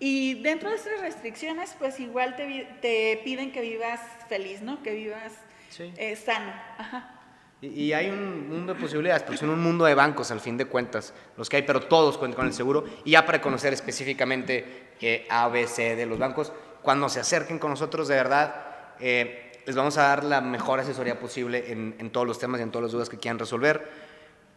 y 0.00 0.42
dentro 0.42 0.70
de 0.70 0.76
esas 0.76 1.00
restricciones, 1.00 1.74
pues 1.78 1.98
igual 1.98 2.36
te, 2.36 2.68
te 2.80 3.20
piden 3.24 3.52
que 3.52 3.60
vivas 3.60 4.00
feliz, 4.28 4.62
¿no? 4.62 4.82
Que 4.82 4.94
vivas 4.94 5.32
eh, 5.78 6.16
sano. 6.16 6.52
Ajá. 6.78 7.14
Y, 7.60 7.92
hay 7.92 8.08
un 8.08 8.48
mundo 8.48 8.74
de 8.74 8.80
posibilidades, 8.80 9.24
porque 9.24 9.38
son 9.38 9.50
un 9.50 9.60
mundo 9.60 9.84
de 9.84 9.94
bancos 9.94 10.30
al 10.30 10.38
fin 10.38 10.56
de 10.56 10.66
cuentas, 10.66 11.12
los 11.36 11.48
que 11.48 11.56
hay, 11.56 11.62
pero 11.62 11.80
todos 11.80 12.16
cuentan 12.16 12.36
con 12.36 12.46
el 12.46 12.52
seguro. 12.52 12.84
Y 13.04 13.12
ya 13.12 13.26
para 13.26 13.40
conocer 13.40 13.72
específicamente 13.72 14.92
eh, 15.00 15.26
A, 15.28 15.48
B, 15.48 15.66
C 15.66 15.96
de 15.96 16.06
los 16.06 16.20
bancos, 16.20 16.52
cuando 16.82 17.08
se 17.08 17.18
acerquen 17.18 17.58
con 17.58 17.70
nosotros, 17.70 18.06
de 18.06 18.14
verdad, 18.14 18.94
eh, 19.00 19.60
les 19.66 19.74
vamos 19.74 19.98
a 19.98 20.02
dar 20.02 20.22
la 20.22 20.40
mejor 20.40 20.78
asesoría 20.78 21.18
posible 21.18 21.72
en, 21.72 21.96
en 21.98 22.10
todos 22.10 22.28
los 22.28 22.38
temas 22.38 22.60
y 22.60 22.62
en 22.62 22.70
todas 22.70 22.84
las 22.84 22.92
dudas 22.92 23.08
que 23.08 23.18
quieran 23.18 23.40
resolver. 23.40 24.07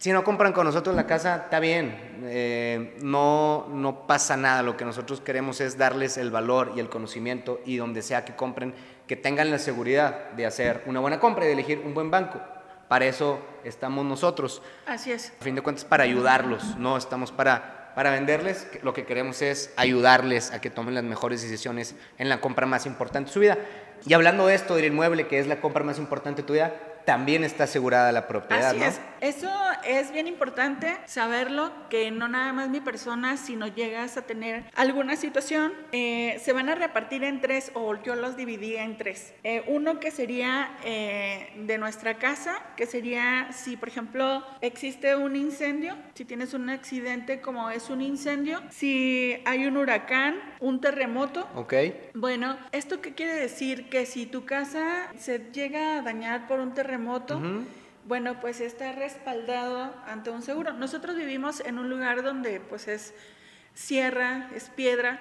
Si 0.01 0.12
no 0.12 0.24
compran 0.24 0.51
con 0.51 0.65
nosotros 0.65 0.96
la 0.96 1.05
casa, 1.05 1.43
está 1.43 1.60
bien, 1.60 2.24
eh, 2.24 2.98
no, 3.03 3.67
no 3.70 4.08
pasa 4.08 4.36
nada. 4.36 4.63
Lo 4.63 4.75
que 4.75 4.84
nosotros 4.84 5.22
queremos 5.22 5.62
es 5.62 5.77
darles 5.77 6.17
el 6.17 6.31
valor 6.31 6.72
y 6.75 6.79
el 6.79 6.89
conocimiento 6.89 7.62
y 7.67 7.77
donde 7.77 8.01
sea 8.01 8.25
que 8.25 8.36
compren, 8.36 8.74
que 9.05 9.15
tengan 9.15 9.51
la 9.51 9.60
seguridad 9.60 10.31
de 10.31 10.48
hacer 10.48 10.81
una 10.88 11.00
buena 11.00 11.20
compra 11.20 11.43
y 11.43 11.50
de 11.50 11.53
elegir 11.53 11.84
un 11.86 11.93
buen 11.93 12.10
banco. 12.10 12.41
Para 12.88 13.05
eso 13.05 13.41
estamos 13.63 14.03
nosotros. 14.03 14.63
Así 14.88 15.12
es. 15.12 15.34
A 15.39 15.43
fin 15.43 15.53
de 15.53 15.62
cuentas, 15.62 15.86
para 15.86 16.03
ayudarlos, 16.03 16.75
no 16.77 16.98
estamos 16.98 17.31
para, 17.31 17.93
para 17.93 18.10
venderles. 18.10 18.67
Lo 18.81 18.93
que 18.93 19.05
queremos 19.05 19.43
es 19.43 19.72
ayudarles 19.77 20.51
a 20.51 20.62
que 20.62 20.72
tomen 20.72 20.96
las 20.96 21.03
mejores 21.03 21.43
decisiones 21.43 21.93
en 22.17 22.27
la 22.27 22.41
compra 22.41 22.65
más 22.65 22.88
importante 22.88 23.27
de 23.27 23.34
su 23.36 23.39
vida. 23.39 23.60
Y 24.03 24.15
hablando 24.15 24.48
de 24.48 24.55
esto 24.55 24.75
del 24.75 24.86
inmueble, 24.86 25.27
que 25.27 25.38
es 25.38 25.46
la 25.46 25.62
compra 25.62 25.84
más 25.84 26.00
importante 26.00 26.41
de 26.41 26.48
tu 26.48 26.53
vida, 26.53 26.74
también 27.05 27.43
está 27.43 27.65
asegurada 27.65 28.12
la 28.12 28.27
propiedad, 28.27 28.72
Así 28.72 28.84
es. 28.84 29.00
Eso 29.22 29.51
es 29.86 30.12
bien 30.12 30.25
importante 30.25 30.98
saberlo, 31.05 31.72
que 31.89 32.10
no 32.10 32.27
nada 32.27 32.53
más 32.53 32.70
mi 32.70 32.81
persona, 32.81 33.38
sino 33.38 33.67
llegas 33.67 34.17
a 34.17 34.24
tener 34.24 34.63
alguna 34.75 35.15
situación, 35.15 35.74
eh, 35.91 36.41
se 36.43 36.53
van 36.53 36.70
a 36.70 36.75
repartir 36.75 37.24
en 37.24 37.39
tres 37.39 37.72
o 37.75 38.01
yo 38.01 38.15
los 38.15 38.36
dividí 38.36 38.77
en 38.77 38.98
tres. 38.98 39.34
Eh, 39.43 39.63
uno 39.67 40.00
que 40.00 40.10
sería 40.10 40.72
eh, 40.84 41.53
de 41.55 41.77
nuestra 41.77 42.17
casa, 42.17 42.63
que 42.75 42.88
sería 42.88 43.51
si 43.51 43.77
por 43.77 43.89
ejemplo 43.89 44.43
existe 44.62 45.15
un 45.15 45.36
incendio, 45.36 45.96
si 46.15 46.25
tienes 46.25 46.55
un 46.55 46.70
accidente 46.72 47.41
como 47.41 47.70
es 47.70 47.91
un 47.91 48.01
incendio, 48.01 48.60
si 48.70 49.39
hay 49.46 49.67
un 49.67 49.77
huracán, 49.77 50.39
un 50.60 50.81
terremoto. 50.81 51.48
Ok. 51.55 51.74
Bueno, 52.15 52.58
¿esto 52.72 53.01
qué 53.01 53.13
quiere 53.13 53.36
decir? 53.36 53.89
Que 53.89 54.08
si 54.08 54.25
tu 54.25 54.46
casa 54.46 55.12
se 55.15 55.51
llega 55.51 56.00
a 56.00 56.01
dañar 56.01 56.48
por 56.48 56.60
un 56.60 56.74
terremoto, 56.74 56.90
bueno, 58.05 58.39
pues 58.39 58.62
está 58.62 58.91
respaldado 58.91 59.93
ante 60.07 60.29
un 60.29 60.41
seguro. 60.41 60.74
Nosotros 60.74 61.15
vivimos 61.15 61.60
en 61.62 61.77
un 61.77 61.89
lugar 61.89 62.24
donde 62.24 62.60
pues 62.60 62.88
es 62.88 63.13
sierra, 63.74 64.50
es 64.55 64.69
piedra, 64.69 65.19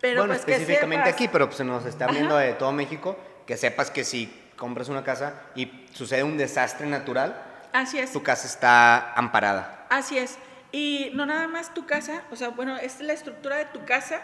pero 0.00 0.20
bueno, 0.20 0.34
pues 0.34 0.40
específicamente 0.40 1.08
aquí, 1.08 1.28
pero 1.28 1.46
pues 1.46 1.56
se 1.56 1.64
nos 1.64 1.84
está 1.86 2.06
viendo 2.06 2.36
de 2.36 2.52
todo 2.52 2.72
México, 2.72 3.18
que 3.46 3.56
sepas 3.56 3.90
que 3.90 4.04
si 4.04 4.32
compras 4.56 4.88
una 4.88 5.04
casa 5.04 5.42
y 5.54 5.86
sucede 5.92 6.22
un 6.22 6.36
desastre 6.36 6.86
natural, 6.86 7.42
Así 7.72 7.98
es. 7.98 8.12
tu 8.12 8.22
casa 8.22 8.46
está 8.46 9.12
amparada. 9.14 9.86
Así 9.90 10.18
es. 10.18 10.38
Y 10.70 11.10
no 11.14 11.24
nada 11.24 11.48
más 11.48 11.72
tu 11.72 11.86
casa, 11.86 12.22
o 12.30 12.36
sea, 12.36 12.50
bueno, 12.50 12.76
es 12.76 13.00
la 13.00 13.14
estructura 13.14 13.56
de 13.56 13.64
tu 13.66 13.84
casa, 13.84 14.20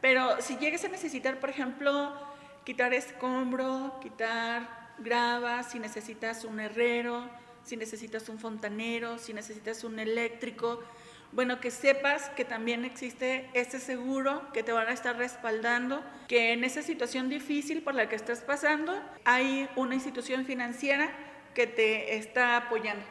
pero 0.00 0.40
si 0.40 0.56
llegues 0.56 0.84
a 0.84 0.88
necesitar, 0.88 1.38
por 1.38 1.50
ejemplo, 1.50 2.14
quitar 2.64 2.94
escombro, 2.94 3.98
quitar 4.00 4.81
grava, 4.98 5.62
si 5.62 5.78
necesitas 5.78 6.44
un 6.44 6.60
herrero, 6.60 7.28
si 7.64 7.76
necesitas 7.76 8.28
un 8.28 8.38
fontanero, 8.38 9.18
si 9.18 9.32
necesitas 9.32 9.84
un 9.84 9.98
eléctrico. 9.98 10.80
Bueno, 11.32 11.60
que 11.60 11.70
sepas 11.70 12.28
que 12.30 12.44
también 12.44 12.84
existe 12.84 13.48
ese 13.54 13.80
seguro 13.80 14.42
que 14.52 14.62
te 14.62 14.72
van 14.72 14.88
a 14.88 14.92
estar 14.92 15.16
respaldando, 15.16 16.02
que 16.28 16.52
en 16.52 16.62
esa 16.62 16.82
situación 16.82 17.30
difícil 17.30 17.82
por 17.82 17.94
la 17.94 18.08
que 18.08 18.16
estás 18.16 18.40
pasando 18.40 19.00
hay 19.24 19.68
una 19.76 19.94
institución 19.94 20.44
financiera 20.44 21.10
que 21.54 21.66
te 21.66 22.16
está 22.16 22.56
apoyando. 22.56 23.04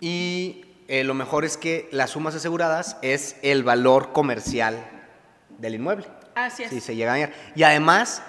Y 0.00 0.64
eh, 0.88 1.04
lo 1.04 1.14
mejor 1.14 1.44
es 1.44 1.56
que 1.56 1.88
las 1.92 2.10
sumas 2.10 2.34
aseguradas 2.34 2.96
es 3.02 3.36
el 3.42 3.62
valor 3.62 4.12
comercial 4.12 4.84
del 5.58 5.74
inmueble. 5.74 6.06
Así 6.34 6.62
es. 6.62 6.70
Si 6.70 6.80
se 6.80 6.96
llega 6.96 7.14
a. 7.14 7.30
Y 7.54 7.62
además, 7.62 8.22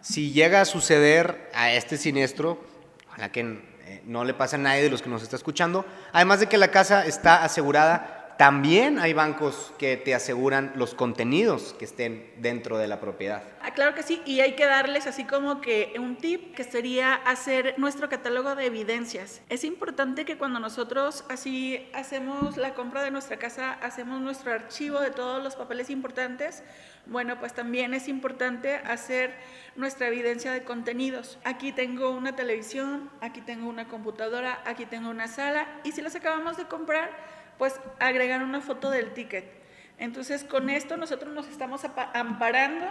si 0.00 0.32
llega 0.32 0.60
a 0.60 0.64
suceder 0.64 1.50
a 1.54 1.72
este 1.72 1.96
siniestro, 1.96 2.64
ojalá 3.08 3.30
que 3.32 3.40
eh, 3.40 4.02
no 4.04 4.24
le 4.24 4.34
pase 4.34 4.56
a 4.56 4.58
nadie 4.58 4.82
de 4.82 4.90
los 4.90 5.02
que 5.02 5.08
nos 5.08 5.22
está 5.22 5.36
escuchando, 5.36 5.84
además 6.12 6.40
de 6.40 6.46
que 6.46 6.58
la 6.58 6.68
casa 6.68 7.06
está 7.06 7.44
asegurada, 7.44 8.15
también 8.38 8.98
hay 8.98 9.14
bancos 9.14 9.72
que 9.78 9.96
te 9.96 10.14
aseguran 10.14 10.72
los 10.76 10.94
contenidos 10.94 11.74
que 11.78 11.86
estén 11.86 12.30
dentro 12.38 12.76
de 12.76 12.86
la 12.86 13.00
propiedad. 13.00 13.42
Ah, 13.62 13.72
claro 13.72 13.94
que 13.94 14.02
sí, 14.02 14.20
y 14.26 14.40
hay 14.40 14.54
que 14.56 14.66
darles 14.66 15.06
así 15.06 15.24
como 15.24 15.60
que 15.60 15.94
un 15.98 16.16
tip 16.16 16.54
que 16.54 16.64
sería 16.64 17.14
hacer 17.14 17.74
nuestro 17.78 18.08
catálogo 18.08 18.54
de 18.54 18.66
evidencias. 18.66 19.40
Es 19.48 19.64
importante 19.64 20.24
que 20.24 20.36
cuando 20.36 20.60
nosotros 20.60 21.24
así 21.30 21.88
hacemos 21.94 22.56
la 22.56 22.74
compra 22.74 23.02
de 23.02 23.10
nuestra 23.10 23.38
casa, 23.38 23.72
hacemos 23.72 24.20
nuestro 24.20 24.52
archivo 24.52 25.00
de 25.00 25.10
todos 25.10 25.42
los 25.42 25.56
papeles 25.56 25.88
importantes, 25.90 26.62
bueno, 27.06 27.38
pues 27.38 27.54
también 27.54 27.94
es 27.94 28.08
importante 28.08 28.74
hacer 28.74 29.32
nuestra 29.76 30.08
evidencia 30.08 30.52
de 30.52 30.64
contenidos. 30.64 31.38
Aquí 31.44 31.72
tengo 31.72 32.10
una 32.10 32.34
televisión, 32.34 33.10
aquí 33.20 33.40
tengo 33.40 33.68
una 33.68 33.86
computadora, 33.86 34.60
aquí 34.64 34.86
tengo 34.86 35.08
una 35.10 35.28
sala 35.28 35.66
y 35.84 35.92
si 35.92 36.02
las 36.02 36.16
acabamos 36.16 36.56
de 36.56 36.64
comprar, 36.64 37.10
pues 37.58 37.74
agregar 37.98 38.42
una 38.42 38.60
foto 38.60 38.90
del 38.90 39.12
ticket. 39.12 39.44
Entonces 39.98 40.44
con 40.44 40.68
esto 40.68 40.96
nosotros 40.96 41.32
nos 41.32 41.48
estamos 41.48 41.82
amparando 42.14 42.86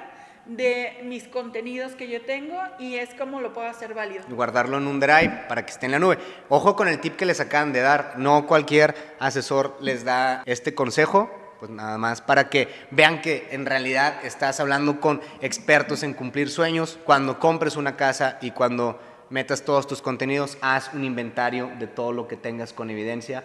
de 0.45 0.99
mis 1.03 1.27
contenidos 1.27 1.93
que 1.93 2.07
yo 2.07 2.21
tengo 2.21 2.57
y 2.79 2.95
es 2.95 3.13
como 3.15 3.41
lo 3.41 3.53
puedo 3.53 3.67
hacer 3.67 3.93
válido. 3.93 4.23
Guardarlo 4.29 4.77
en 4.77 4.87
un 4.87 4.99
drive 4.99 5.45
para 5.47 5.65
que 5.65 5.71
esté 5.71 5.85
en 5.87 5.93
la 5.93 5.99
nube. 5.99 6.17
Ojo 6.49 6.75
con 6.75 6.87
el 6.87 6.99
tip 6.99 7.15
que 7.15 7.25
les 7.25 7.39
acaban 7.39 7.73
de 7.73 7.81
dar. 7.81 8.15
No 8.17 8.47
cualquier 8.47 8.95
asesor 9.19 9.77
les 9.81 10.03
da 10.03 10.43
este 10.45 10.73
consejo. 10.75 11.29
Pues 11.59 11.71
nada 11.71 11.97
más 11.97 12.21
para 12.21 12.49
que 12.49 12.67
vean 12.91 13.21
que 13.21 13.47
en 13.51 13.65
realidad 13.65 14.19
estás 14.23 14.59
hablando 14.59 14.99
con 14.99 15.21
expertos 15.41 16.03
en 16.03 16.13
cumplir 16.13 16.49
sueños. 16.49 16.99
Cuando 17.05 17.39
compres 17.39 17.75
una 17.75 17.95
casa 17.95 18.37
y 18.41 18.51
cuando 18.51 18.99
metas 19.29 19.63
todos 19.63 19.87
tus 19.87 20.01
contenidos, 20.01 20.57
haz 20.61 20.93
un 20.93 21.03
inventario 21.03 21.71
de 21.79 21.87
todo 21.87 22.11
lo 22.11 22.27
que 22.27 22.35
tengas 22.35 22.73
con 22.73 22.89
evidencia 22.89 23.43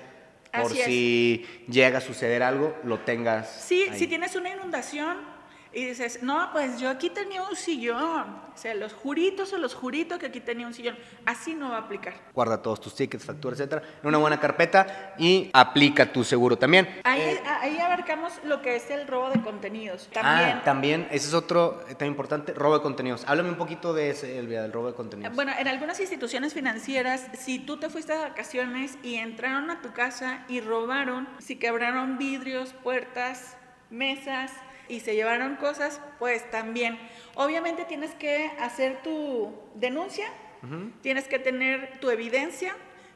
por 0.52 0.72
si 0.72 1.46
llega 1.68 1.98
a 1.98 2.00
suceder 2.00 2.42
algo, 2.42 2.76
lo 2.84 3.00
tengas. 3.00 3.50
Sí, 3.50 3.86
si 3.94 4.06
tienes 4.06 4.34
una 4.34 4.50
inundación, 4.50 5.18
y 5.72 5.84
dices, 5.84 6.22
no, 6.22 6.50
pues 6.52 6.80
yo 6.80 6.90
aquí 6.90 7.10
tenía 7.10 7.42
un 7.42 7.54
sillón. 7.54 8.50
O 8.52 8.58
sea, 8.60 8.74
los 8.74 8.92
juritos 8.92 9.52
o 9.52 9.58
los 9.58 9.74
juritos 9.74 10.18
que 10.18 10.26
aquí 10.26 10.40
tenía 10.40 10.66
un 10.66 10.74
sillón. 10.74 10.96
Así 11.24 11.54
no 11.54 11.70
va 11.70 11.76
a 11.76 11.80
aplicar. 11.80 12.14
Guarda 12.34 12.60
todos 12.60 12.80
tus 12.80 12.94
tickets, 12.94 13.24
facturas, 13.24 13.58
etcétera, 13.58 13.82
en 14.02 14.08
una 14.08 14.18
buena 14.18 14.40
carpeta 14.40 15.14
y 15.16 15.48
aplica 15.52 16.12
tu 16.12 16.24
seguro 16.24 16.58
también. 16.58 17.00
Ahí, 17.04 17.20
eh, 17.20 17.42
ahí 17.60 17.78
abarcamos 17.78 18.32
lo 18.44 18.60
que 18.60 18.76
es 18.76 18.90
el 18.90 19.06
robo 19.06 19.30
de 19.30 19.40
contenidos. 19.40 20.08
Ah, 20.10 20.12
también. 20.12 20.56
Ah, 20.58 20.62
también, 20.64 21.08
ese 21.10 21.28
es 21.28 21.34
otro 21.34 21.84
tema 21.96 22.10
importante, 22.10 22.52
robo 22.52 22.74
de 22.74 22.82
contenidos. 22.82 23.24
Háblame 23.26 23.50
un 23.50 23.56
poquito 23.56 23.94
de 23.94 24.10
ese, 24.10 24.38
Elvia, 24.38 24.62
del 24.62 24.72
robo 24.72 24.88
de 24.88 24.94
contenidos. 24.94 25.34
Bueno, 25.34 25.52
en 25.56 25.68
algunas 25.68 26.00
instituciones 26.00 26.52
financieras, 26.52 27.28
si 27.38 27.60
tú 27.60 27.78
te 27.78 27.88
fuiste 27.88 28.12
de 28.12 28.18
vacaciones 28.18 28.98
y 29.02 29.14
entraron 29.14 29.70
a 29.70 29.80
tu 29.80 29.92
casa 29.92 30.44
y 30.48 30.60
robaron, 30.60 31.28
si 31.38 31.56
quebraron 31.56 32.18
vidrios, 32.18 32.74
puertas, 32.82 33.56
mesas, 33.90 34.52
y 34.90 35.00
se 35.00 35.14
llevaron 35.14 35.56
cosas, 35.56 36.00
pues 36.18 36.50
también. 36.50 36.98
Obviamente 37.36 37.84
tienes 37.84 38.14
que 38.14 38.50
hacer 38.58 39.02
tu 39.02 39.52
denuncia, 39.76 40.26
tienes 41.00 41.28
que 41.28 41.38
tener 41.38 41.98
tu 42.00 42.10
evidencia 42.10 42.74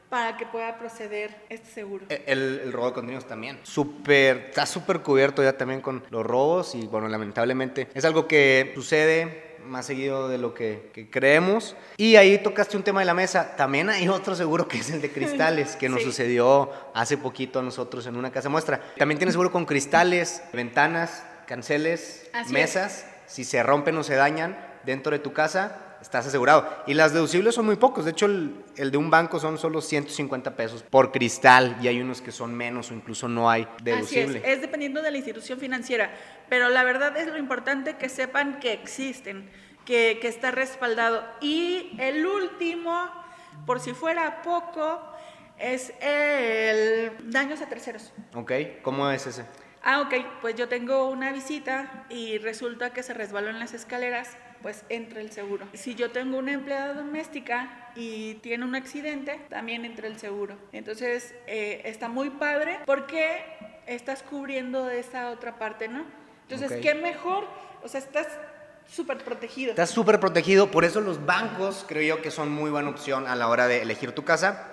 para 0.08 0.36
que 0.36 0.46
pueda 0.46 0.78
proceder 0.78 1.34
este 1.48 1.68
seguro. 1.68 2.06
E, 2.08 2.22
el, 2.26 2.72
robo 2.72 2.86
de 2.86 2.92
contenidos 2.92 3.26
también. 3.26 3.58
Súper, 3.64 4.46
está 4.48 4.64
súper 4.64 5.00
cubierto 5.00 5.42
ya 5.42 5.56
también 5.56 5.80
con 5.80 6.04
los 6.10 6.24
robos 6.24 6.76
y 6.76 6.86
bueno, 6.86 7.08
lamentablemente 7.08 7.88
es 7.92 8.04
algo 8.04 8.28
que 8.28 8.72
sucede 8.76 9.43
más 9.66 9.86
seguido 9.86 10.28
de 10.28 10.38
lo 10.38 10.54
que, 10.54 11.08
creemos. 11.10 11.76
Y 11.96 12.16
ahí 12.16 12.38
tocaste 12.38 12.76
un 12.76 12.82
tema 12.82 13.00
de 13.00 13.06
la 13.06 13.14
mesa. 13.14 13.56
También 13.56 13.88
hay 13.90 14.08
otro 14.08 14.34
seguro 14.34 14.68
que 14.68 14.78
es 14.78 14.90
el 14.90 15.00
de 15.00 15.10
cristales, 15.10 15.76
que 15.76 15.88
nos 15.88 16.02
sucedió 16.02 16.70
hace 16.94 17.16
poquito 17.16 17.58
a 17.58 17.62
nosotros 17.62 18.06
en 18.06 18.16
una 18.16 18.30
casa 18.30 18.48
muestra. 18.48 18.80
También 18.96 19.18
tienes 19.18 19.34
seguro 19.34 19.50
con 19.50 19.66
cristales, 19.66 20.42
ventanas, 20.52 21.24
canceles, 21.46 22.30
mesas, 22.50 23.06
si 23.26 23.44
se 23.44 23.62
rompen 23.62 23.96
o 23.96 24.02
se 24.02 24.14
dañan 24.14 24.56
dentro 24.84 25.12
de 25.12 25.18
tu 25.18 25.32
casa, 25.32 25.93
estás 26.04 26.26
asegurado. 26.26 26.68
Y 26.86 26.94
las 26.94 27.12
deducibles 27.12 27.54
son 27.54 27.66
muy 27.66 27.76
pocos. 27.76 28.04
De 28.04 28.12
hecho, 28.12 28.26
el, 28.26 28.64
de 28.76 28.96
un 28.96 29.10
banco 29.10 29.40
son 29.40 29.58
solo 29.58 29.80
150 29.80 30.54
pesos 30.54 30.82
por 30.82 31.10
cristal 31.10 31.76
y 31.80 31.88
hay 31.88 32.00
unos 32.00 32.20
que 32.20 32.30
son 32.30 32.54
menos 32.54 32.90
o 32.90 32.94
incluso 32.94 33.26
no 33.26 33.50
hay 33.50 33.66
deducible. 33.82 34.38
es, 34.38 34.56
es 34.56 34.60
dependiendo 34.60 35.02
de 35.02 35.10
la 35.10 35.16
institución 35.16 35.58
financiera. 35.58 36.10
Pero 36.48 36.68
la 36.68 36.84
verdad 36.84 37.16
es 37.16 37.26
lo 37.26 37.38
importante 37.38 37.96
que 37.96 38.08
sepan 38.08 38.60
que 38.60 38.72
existen, 38.72 39.50
que, 39.84 40.18
que 40.20 40.28
está 40.28 40.50
respaldado. 40.50 41.24
Y 41.40 41.96
el 41.98 42.26
último, 42.26 43.10
por 43.66 43.80
si 43.80 43.94
fuera 43.94 44.42
poco, 44.42 45.00
es 45.58 45.92
el 46.00 47.12
daños 47.30 47.60
a 47.62 47.66
terceros. 47.66 48.12
Ok, 48.34 48.52
¿cómo 48.82 49.10
es 49.10 49.26
ese? 49.26 49.44
Ah, 49.82 50.00
ok, 50.00 50.14
pues 50.40 50.54
yo 50.54 50.66
tengo 50.66 51.10
una 51.10 51.30
visita 51.30 52.06
y 52.08 52.38
resulta 52.38 52.94
que 52.94 53.02
se 53.02 53.12
resbaló 53.12 53.50
en 53.50 53.58
las 53.58 53.74
escaleras, 53.74 54.36
pues 54.64 54.82
entra 54.88 55.20
el 55.20 55.30
seguro. 55.30 55.66
Si 55.74 55.94
yo 55.94 56.10
tengo 56.10 56.38
una 56.38 56.52
empleada 56.52 56.94
doméstica 56.94 57.90
y 57.94 58.36
tiene 58.36 58.64
un 58.64 58.74
accidente, 58.74 59.38
también 59.50 59.84
entra 59.84 60.08
el 60.08 60.18
seguro. 60.18 60.56
Entonces, 60.72 61.34
eh, 61.46 61.82
está 61.84 62.08
muy 62.08 62.30
padre 62.30 62.78
porque 62.86 63.42
estás 63.86 64.22
cubriendo 64.22 64.86
de 64.86 65.00
esa 65.00 65.28
otra 65.28 65.58
parte, 65.58 65.88
¿no? 65.88 66.06
Entonces, 66.48 66.80
¿qué 66.80 66.94
mejor? 66.94 67.44
O 67.82 67.88
sea, 67.88 68.00
estás 68.00 68.26
súper 68.88 69.18
protegido. 69.18 69.72
Estás 69.72 69.90
súper 69.90 70.18
protegido, 70.18 70.70
por 70.70 70.86
eso 70.86 71.02
los 71.02 71.26
bancos 71.26 71.84
creo 71.86 72.16
yo 72.16 72.22
que 72.22 72.30
son 72.30 72.50
muy 72.50 72.70
buena 72.70 72.88
opción 72.88 73.26
a 73.26 73.36
la 73.36 73.48
hora 73.48 73.68
de 73.68 73.82
elegir 73.82 74.12
tu 74.12 74.24
casa 74.24 74.70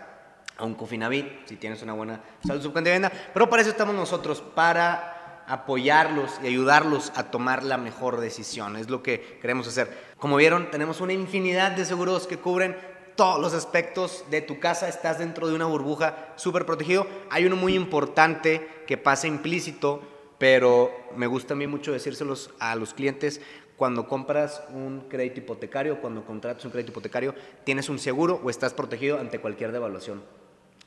a 0.57 0.63
un 0.63 0.75
Cofinavit, 0.75 1.47
si 1.49 1.57
tienes 1.57 1.81
una 1.81 1.91
buena 1.91 2.21
salud 2.47 2.71
venta. 2.71 3.11
Pero 3.33 3.49
para 3.49 3.61
eso 3.61 3.71
estamos 3.71 3.93
nosotros, 3.93 4.39
para 4.39 5.20
apoyarlos 5.51 6.39
y 6.41 6.47
ayudarlos 6.47 7.11
a 7.13 7.29
tomar 7.29 7.63
la 7.63 7.77
mejor 7.77 8.21
decisión. 8.21 8.77
Es 8.77 8.89
lo 8.89 9.03
que 9.03 9.37
queremos 9.41 9.67
hacer. 9.67 9.89
Como 10.17 10.37
vieron, 10.37 10.71
tenemos 10.71 11.01
una 11.01 11.11
infinidad 11.11 11.71
de 11.71 11.83
seguros 11.83 12.25
que 12.25 12.37
cubren 12.37 12.77
todos 13.17 13.41
los 13.41 13.53
aspectos 13.53 14.23
de 14.31 14.41
tu 14.41 14.61
casa. 14.61 14.87
Estás 14.87 15.19
dentro 15.19 15.49
de 15.49 15.53
una 15.53 15.65
burbuja 15.65 16.29
súper 16.37 16.65
protegido. 16.65 17.05
Hay 17.29 17.45
uno 17.45 17.57
muy 17.57 17.75
importante 17.75 18.65
que 18.87 18.97
pasa 18.97 19.27
implícito, 19.27 20.01
pero 20.37 20.89
me 21.17 21.27
gusta 21.27 21.53
a 21.53 21.57
mí 21.57 21.67
mucho 21.67 21.91
decírselos 21.91 22.51
a 22.59 22.73
los 22.75 22.93
clientes 22.93 23.41
cuando 23.75 24.07
compras 24.07 24.63
un 24.69 25.09
crédito 25.09 25.41
hipotecario, 25.41 25.99
cuando 25.99 26.23
contratas 26.23 26.63
un 26.63 26.71
crédito 26.71 26.91
hipotecario, 26.91 27.35
tienes 27.65 27.89
un 27.89 27.99
seguro 27.99 28.39
o 28.41 28.49
estás 28.49 28.73
protegido 28.73 29.19
ante 29.19 29.39
cualquier 29.39 29.73
devaluación. 29.73 30.23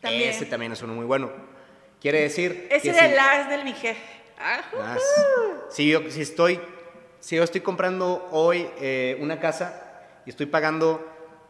Ese 0.00 0.46
también 0.46 0.72
es 0.72 0.80
uno 0.80 0.94
muy 0.94 1.04
bueno. 1.04 1.30
Quiere 2.00 2.20
decir. 2.20 2.68
Ese 2.70 2.92
de 2.92 3.08
si, 3.08 3.14
las 3.14 3.50
del 3.50 3.64
mi 3.64 3.72
jefe. 3.72 4.23
Si, 5.68 5.88
yo, 5.88 6.10
si, 6.10 6.22
estoy, 6.22 6.60
si 7.20 7.36
yo 7.36 7.42
estoy 7.42 7.60
comprando 7.60 8.28
hoy 8.30 8.66
eh, 8.80 9.16
una 9.20 9.40
casa 9.40 10.02
y 10.26 10.30
estoy 10.30 10.46
pagando 10.46 11.06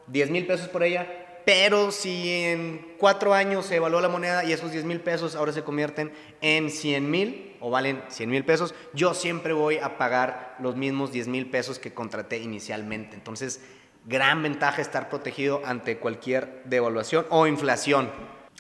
10 0.09 0.31
mil 0.31 0.47
pesos 0.47 0.69
por 0.69 0.83
ella, 0.83 1.25
pero 1.45 1.91
si 1.91 2.31
en 2.31 2.95
cuatro 2.99 3.35
años 3.35 3.67
se 3.67 3.77
evaluó 3.77 4.01
la 4.01 4.09
moneda 4.09 4.45
y 4.45 4.53
esos 4.53 4.73
10 4.73 4.85
mil 4.85 5.01
pesos 5.01 5.37
ahora 5.37 5.53
se 5.53 5.63
convierten 5.63 6.13
en 6.41 6.71
100 6.71 7.11
mil 7.11 7.57
o 7.61 7.71
valen 7.71 8.03
100 8.09 8.31
mil 8.31 8.45
pesos, 8.45 8.75
yo 8.95 9.15
siempre 9.15 9.53
voy 9.53 9.77
a 9.77 9.99
pagar 9.99 10.57
los 10.59 10.77
mismos 10.77 11.13
10 11.13 11.29
mil 11.29 11.51
pesos 11.51 11.79
que 11.79 11.93
contraté 11.93 12.39
inicialmente. 12.39 13.15
Entonces, 13.15 13.61
gran 14.07 14.43
ventaja 14.43 14.81
estar 14.81 15.09
protegido 15.09 15.61
ante 15.65 15.99
cualquier 15.99 16.63
devaluación 16.65 17.27
o 17.29 17.47
inflación. 17.47 18.11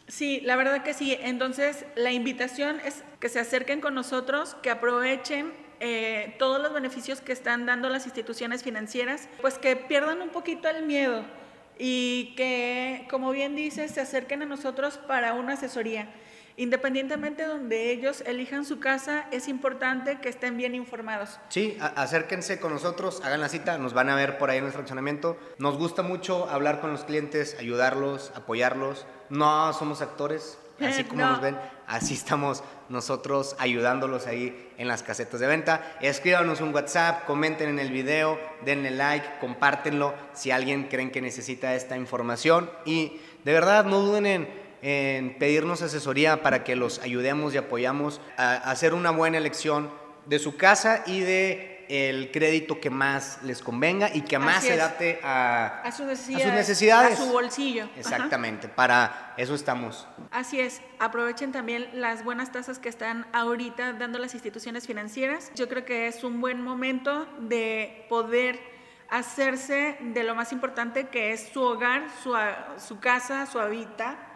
Sí, 0.06 0.40
la 0.42 0.56
verdad 0.56 0.82
que 0.82 0.94
sí. 0.94 1.16
Entonces, 1.20 1.86
la 1.96 2.12
invitación 2.12 2.80
es 2.84 3.02
que 3.20 3.28
se 3.28 3.40
acerquen 3.40 3.80
con 3.80 3.94
nosotros, 3.94 4.54
que 4.62 4.70
aprovechen 4.70 5.52
eh, 5.80 6.36
todos 6.38 6.60
los 6.62 6.72
beneficios 6.72 7.20
que 7.20 7.32
están 7.32 7.66
dando 7.66 7.88
las 7.88 8.04
instituciones 8.04 8.62
financieras, 8.62 9.28
pues 9.40 9.58
que 9.58 9.76
pierdan 9.76 10.20
un 10.22 10.28
poquito 10.28 10.68
el 10.68 10.84
miedo 10.84 11.24
y 11.78 12.34
que, 12.36 13.06
como 13.10 13.30
bien 13.32 13.56
dices, 13.56 13.92
se 13.92 14.00
acerquen 14.00 14.42
a 14.42 14.46
nosotros 14.46 14.98
para 14.98 15.34
una 15.34 15.54
asesoría. 15.54 16.08
Independientemente 16.56 17.42
de 17.42 17.48
donde 17.48 17.90
ellos 17.90 18.22
elijan 18.26 18.64
su 18.64 18.78
casa, 18.78 19.26
es 19.32 19.48
importante 19.48 20.20
que 20.20 20.28
estén 20.28 20.56
bien 20.56 20.76
informados. 20.76 21.40
Sí, 21.48 21.76
acérquense 21.80 22.60
con 22.60 22.72
nosotros, 22.72 23.20
hagan 23.24 23.40
la 23.40 23.48
cita, 23.48 23.76
nos 23.76 23.92
van 23.92 24.08
a 24.08 24.14
ver 24.14 24.38
por 24.38 24.50
ahí 24.50 24.58
en 24.58 24.66
el 24.66 24.72
fraccionamiento. 24.72 25.36
Nos 25.58 25.76
gusta 25.76 26.02
mucho 26.02 26.48
hablar 26.48 26.80
con 26.80 26.92
los 26.92 27.04
clientes, 27.04 27.56
ayudarlos, 27.58 28.30
apoyarlos. 28.36 29.04
No 29.30 29.72
somos 29.72 30.00
actores, 30.00 30.56
así 30.80 31.02
como 31.08 31.22
nos 31.22 31.40
ven, 31.40 31.58
así 31.88 32.14
estamos 32.14 32.62
nosotros 32.88 33.56
ayudándolos 33.58 34.28
ahí 34.28 34.72
en 34.78 34.86
las 34.86 35.02
casetas 35.02 35.40
de 35.40 35.48
venta. 35.48 35.96
Escríbanos 36.00 36.60
un 36.60 36.72
WhatsApp, 36.72 37.24
comenten 37.26 37.68
en 37.68 37.80
el 37.80 37.90
video, 37.90 38.38
denle 38.64 38.92
like, 38.92 39.38
compártenlo 39.40 40.14
si 40.34 40.52
alguien 40.52 40.84
creen 40.84 41.10
que 41.10 41.20
necesita 41.20 41.74
esta 41.74 41.96
información 41.96 42.70
y 42.84 43.20
de 43.44 43.52
verdad 43.52 43.84
no 43.84 44.00
duden 44.00 44.26
en 44.26 44.63
en 44.84 45.38
pedirnos 45.38 45.80
asesoría 45.80 46.42
para 46.42 46.62
que 46.62 46.76
los 46.76 46.98
ayudemos 46.98 47.54
y 47.54 47.56
apoyamos 47.56 48.20
a 48.36 48.56
hacer 48.70 48.92
una 48.92 49.10
buena 49.10 49.38
elección 49.38 49.90
de 50.26 50.38
su 50.38 50.58
casa 50.58 51.02
y 51.06 51.20
de 51.20 51.86
el 51.88 52.30
crédito 52.30 52.80
que 52.80 52.90
más 52.90 53.42
les 53.42 53.62
convenga 53.62 54.10
y 54.14 54.22
que 54.22 54.38
más 54.38 54.62
se 54.62 54.74
adapte 54.74 55.20
a, 55.22 55.90
sus 55.90 56.06
necesidades, 56.06 57.18
a 57.18 57.24
su 57.24 57.32
bolsillo. 57.32 57.88
Exactamente, 57.96 58.68
para 58.68 59.32
eso 59.38 59.54
estamos. 59.54 60.06
Así 60.30 60.60
es, 60.60 60.82
aprovechen 60.98 61.50
también 61.50 61.88
las 61.94 62.22
buenas 62.22 62.52
tasas 62.52 62.78
que 62.78 62.90
están 62.90 63.26
ahorita 63.32 63.94
dando 63.94 64.18
las 64.18 64.34
instituciones 64.34 64.86
financieras. 64.86 65.50
Yo 65.54 65.66
creo 65.66 65.86
que 65.86 66.08
es 66.08 66.24
un 66.24 66.42
buen 66.42 66.60
momento 66.60 67.26
de 67.40 68.04
poder 68.10 68.60
hacerse 69.08 69.96
de 70.00 70.24
lo 70.24 70.34
más 70.34 70.52
importante 70.52 71.08
que 71.08 71.32
es 71.32 71.48
su 71.54 71.62
hogar, 71.62 72.06
su, 72.22 72.34
su 72.86 73.00
casa, 73.00 73.46
su 73.46 73.58
hábitat 73.58 74.33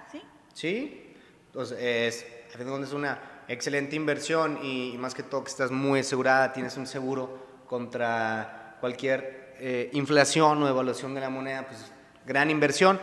¿sí? 0.59 1.14
Entonces, 1.47 1.79
es, 1.81 2.27
es 2.53 2.92
una 2.92 3.44
excelente 3.47 3.94
inversión 3.94 4.59
y, 4.61 4.97
más 4.99 5.14
que 5.14 5.23
todo 5.23 5.44
que 5.44 5.51
estás 5.51 5.71
muy 5.71 6.01
asegurada, 6.01 6.53
tienes 6.53 6.77
un 6.77 6.88
seguro 6.88 7.62
contra 7.68 8.77
cualquier 8.81 9.55
eh, 9.61 9.88
inflación 9.92 10.61
o 10.61 10.66
devaluación 10.66 11.14
de 11.14 11.21
la 11.21 11.31
moneda, 11.31 11.64
pues 11.68 11.92
gran 12.27 12.51
inversión. 12.51 12.99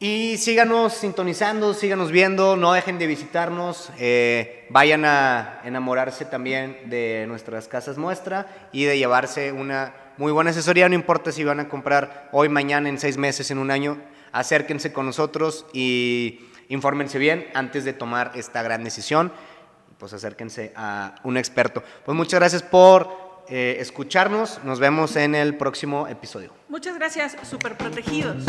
Y 0.00 0.38
síganos 0.38 0.94
sintonizando, 0.94 1.74
síganos 1.74 2.10
viendo, 2.10 2.56
no 2.56 2.72
dejen 2.72 2.98
de 2.98 3.08
visitarnos, 3.08 3.90
eh, 3.98 4.66
vayan 4.70 5.04
a 5.04 5.60
enamorarse 5.64 6.24
también 6.24 6.88
de 6.88 7.26
nuestras 7.28 7.68
casas 7.68 7.98
muestra 7.98 8.68
y 8.72 8.84
de 8.84 8.96
llevarse 8.96 9.52
una 9.52 9.94
muy 10.16 10.32
buena 10.32 10.50
asesoría, 10.50 10.88
no 10.88 10.94
importa 10.94 11.30
si 11.30 11.44
van 11.44 11.60
a 11.60 11.68
comprar 11.68 12.30
hoy, 12.32 12.48
mañana, 12.48 12.88
en 12.88 12.98
seis 12.98 13.18
meses, 13.18 13.50
en 13.50 13.58
un 13.58 13.70
año, 13.70 13.98
acérquense 14.32 14.92
con 14.92 15.06
nosotros 15.06 15.66
y 15.72 16.40
infórmense 16.68 17.18
bien 17.18 17.46
antes 17.54 17.84
de 17.84 17.92
tomar 17.92 18.32
esta 18.34 18.62
gran 18.62 18.84
decisión, 18.84 19.32
pues 19.98 20.12
acérquense 20.12 20.72
a 20.76 21.16
un 21.24 21.36
experto. 21.36 21.82
Pues 22.04 22.16
muchas 22.16 22.40
gracias 22.40 22.62
por 22.62 23.44
eh, 23.48 23.76
escucharnos, 23.80 24.60
nos 24.64 24.80
vemos 24.80 25.16
en 25.16 25.34
el 25.34 25.56
próximo 25.56 26.08
episodio. 26.08 26.52
Muchas 26.68 26.96
gracias, 26.96 27.36
super 27.42 27.76
protegidos. 27.76 28.44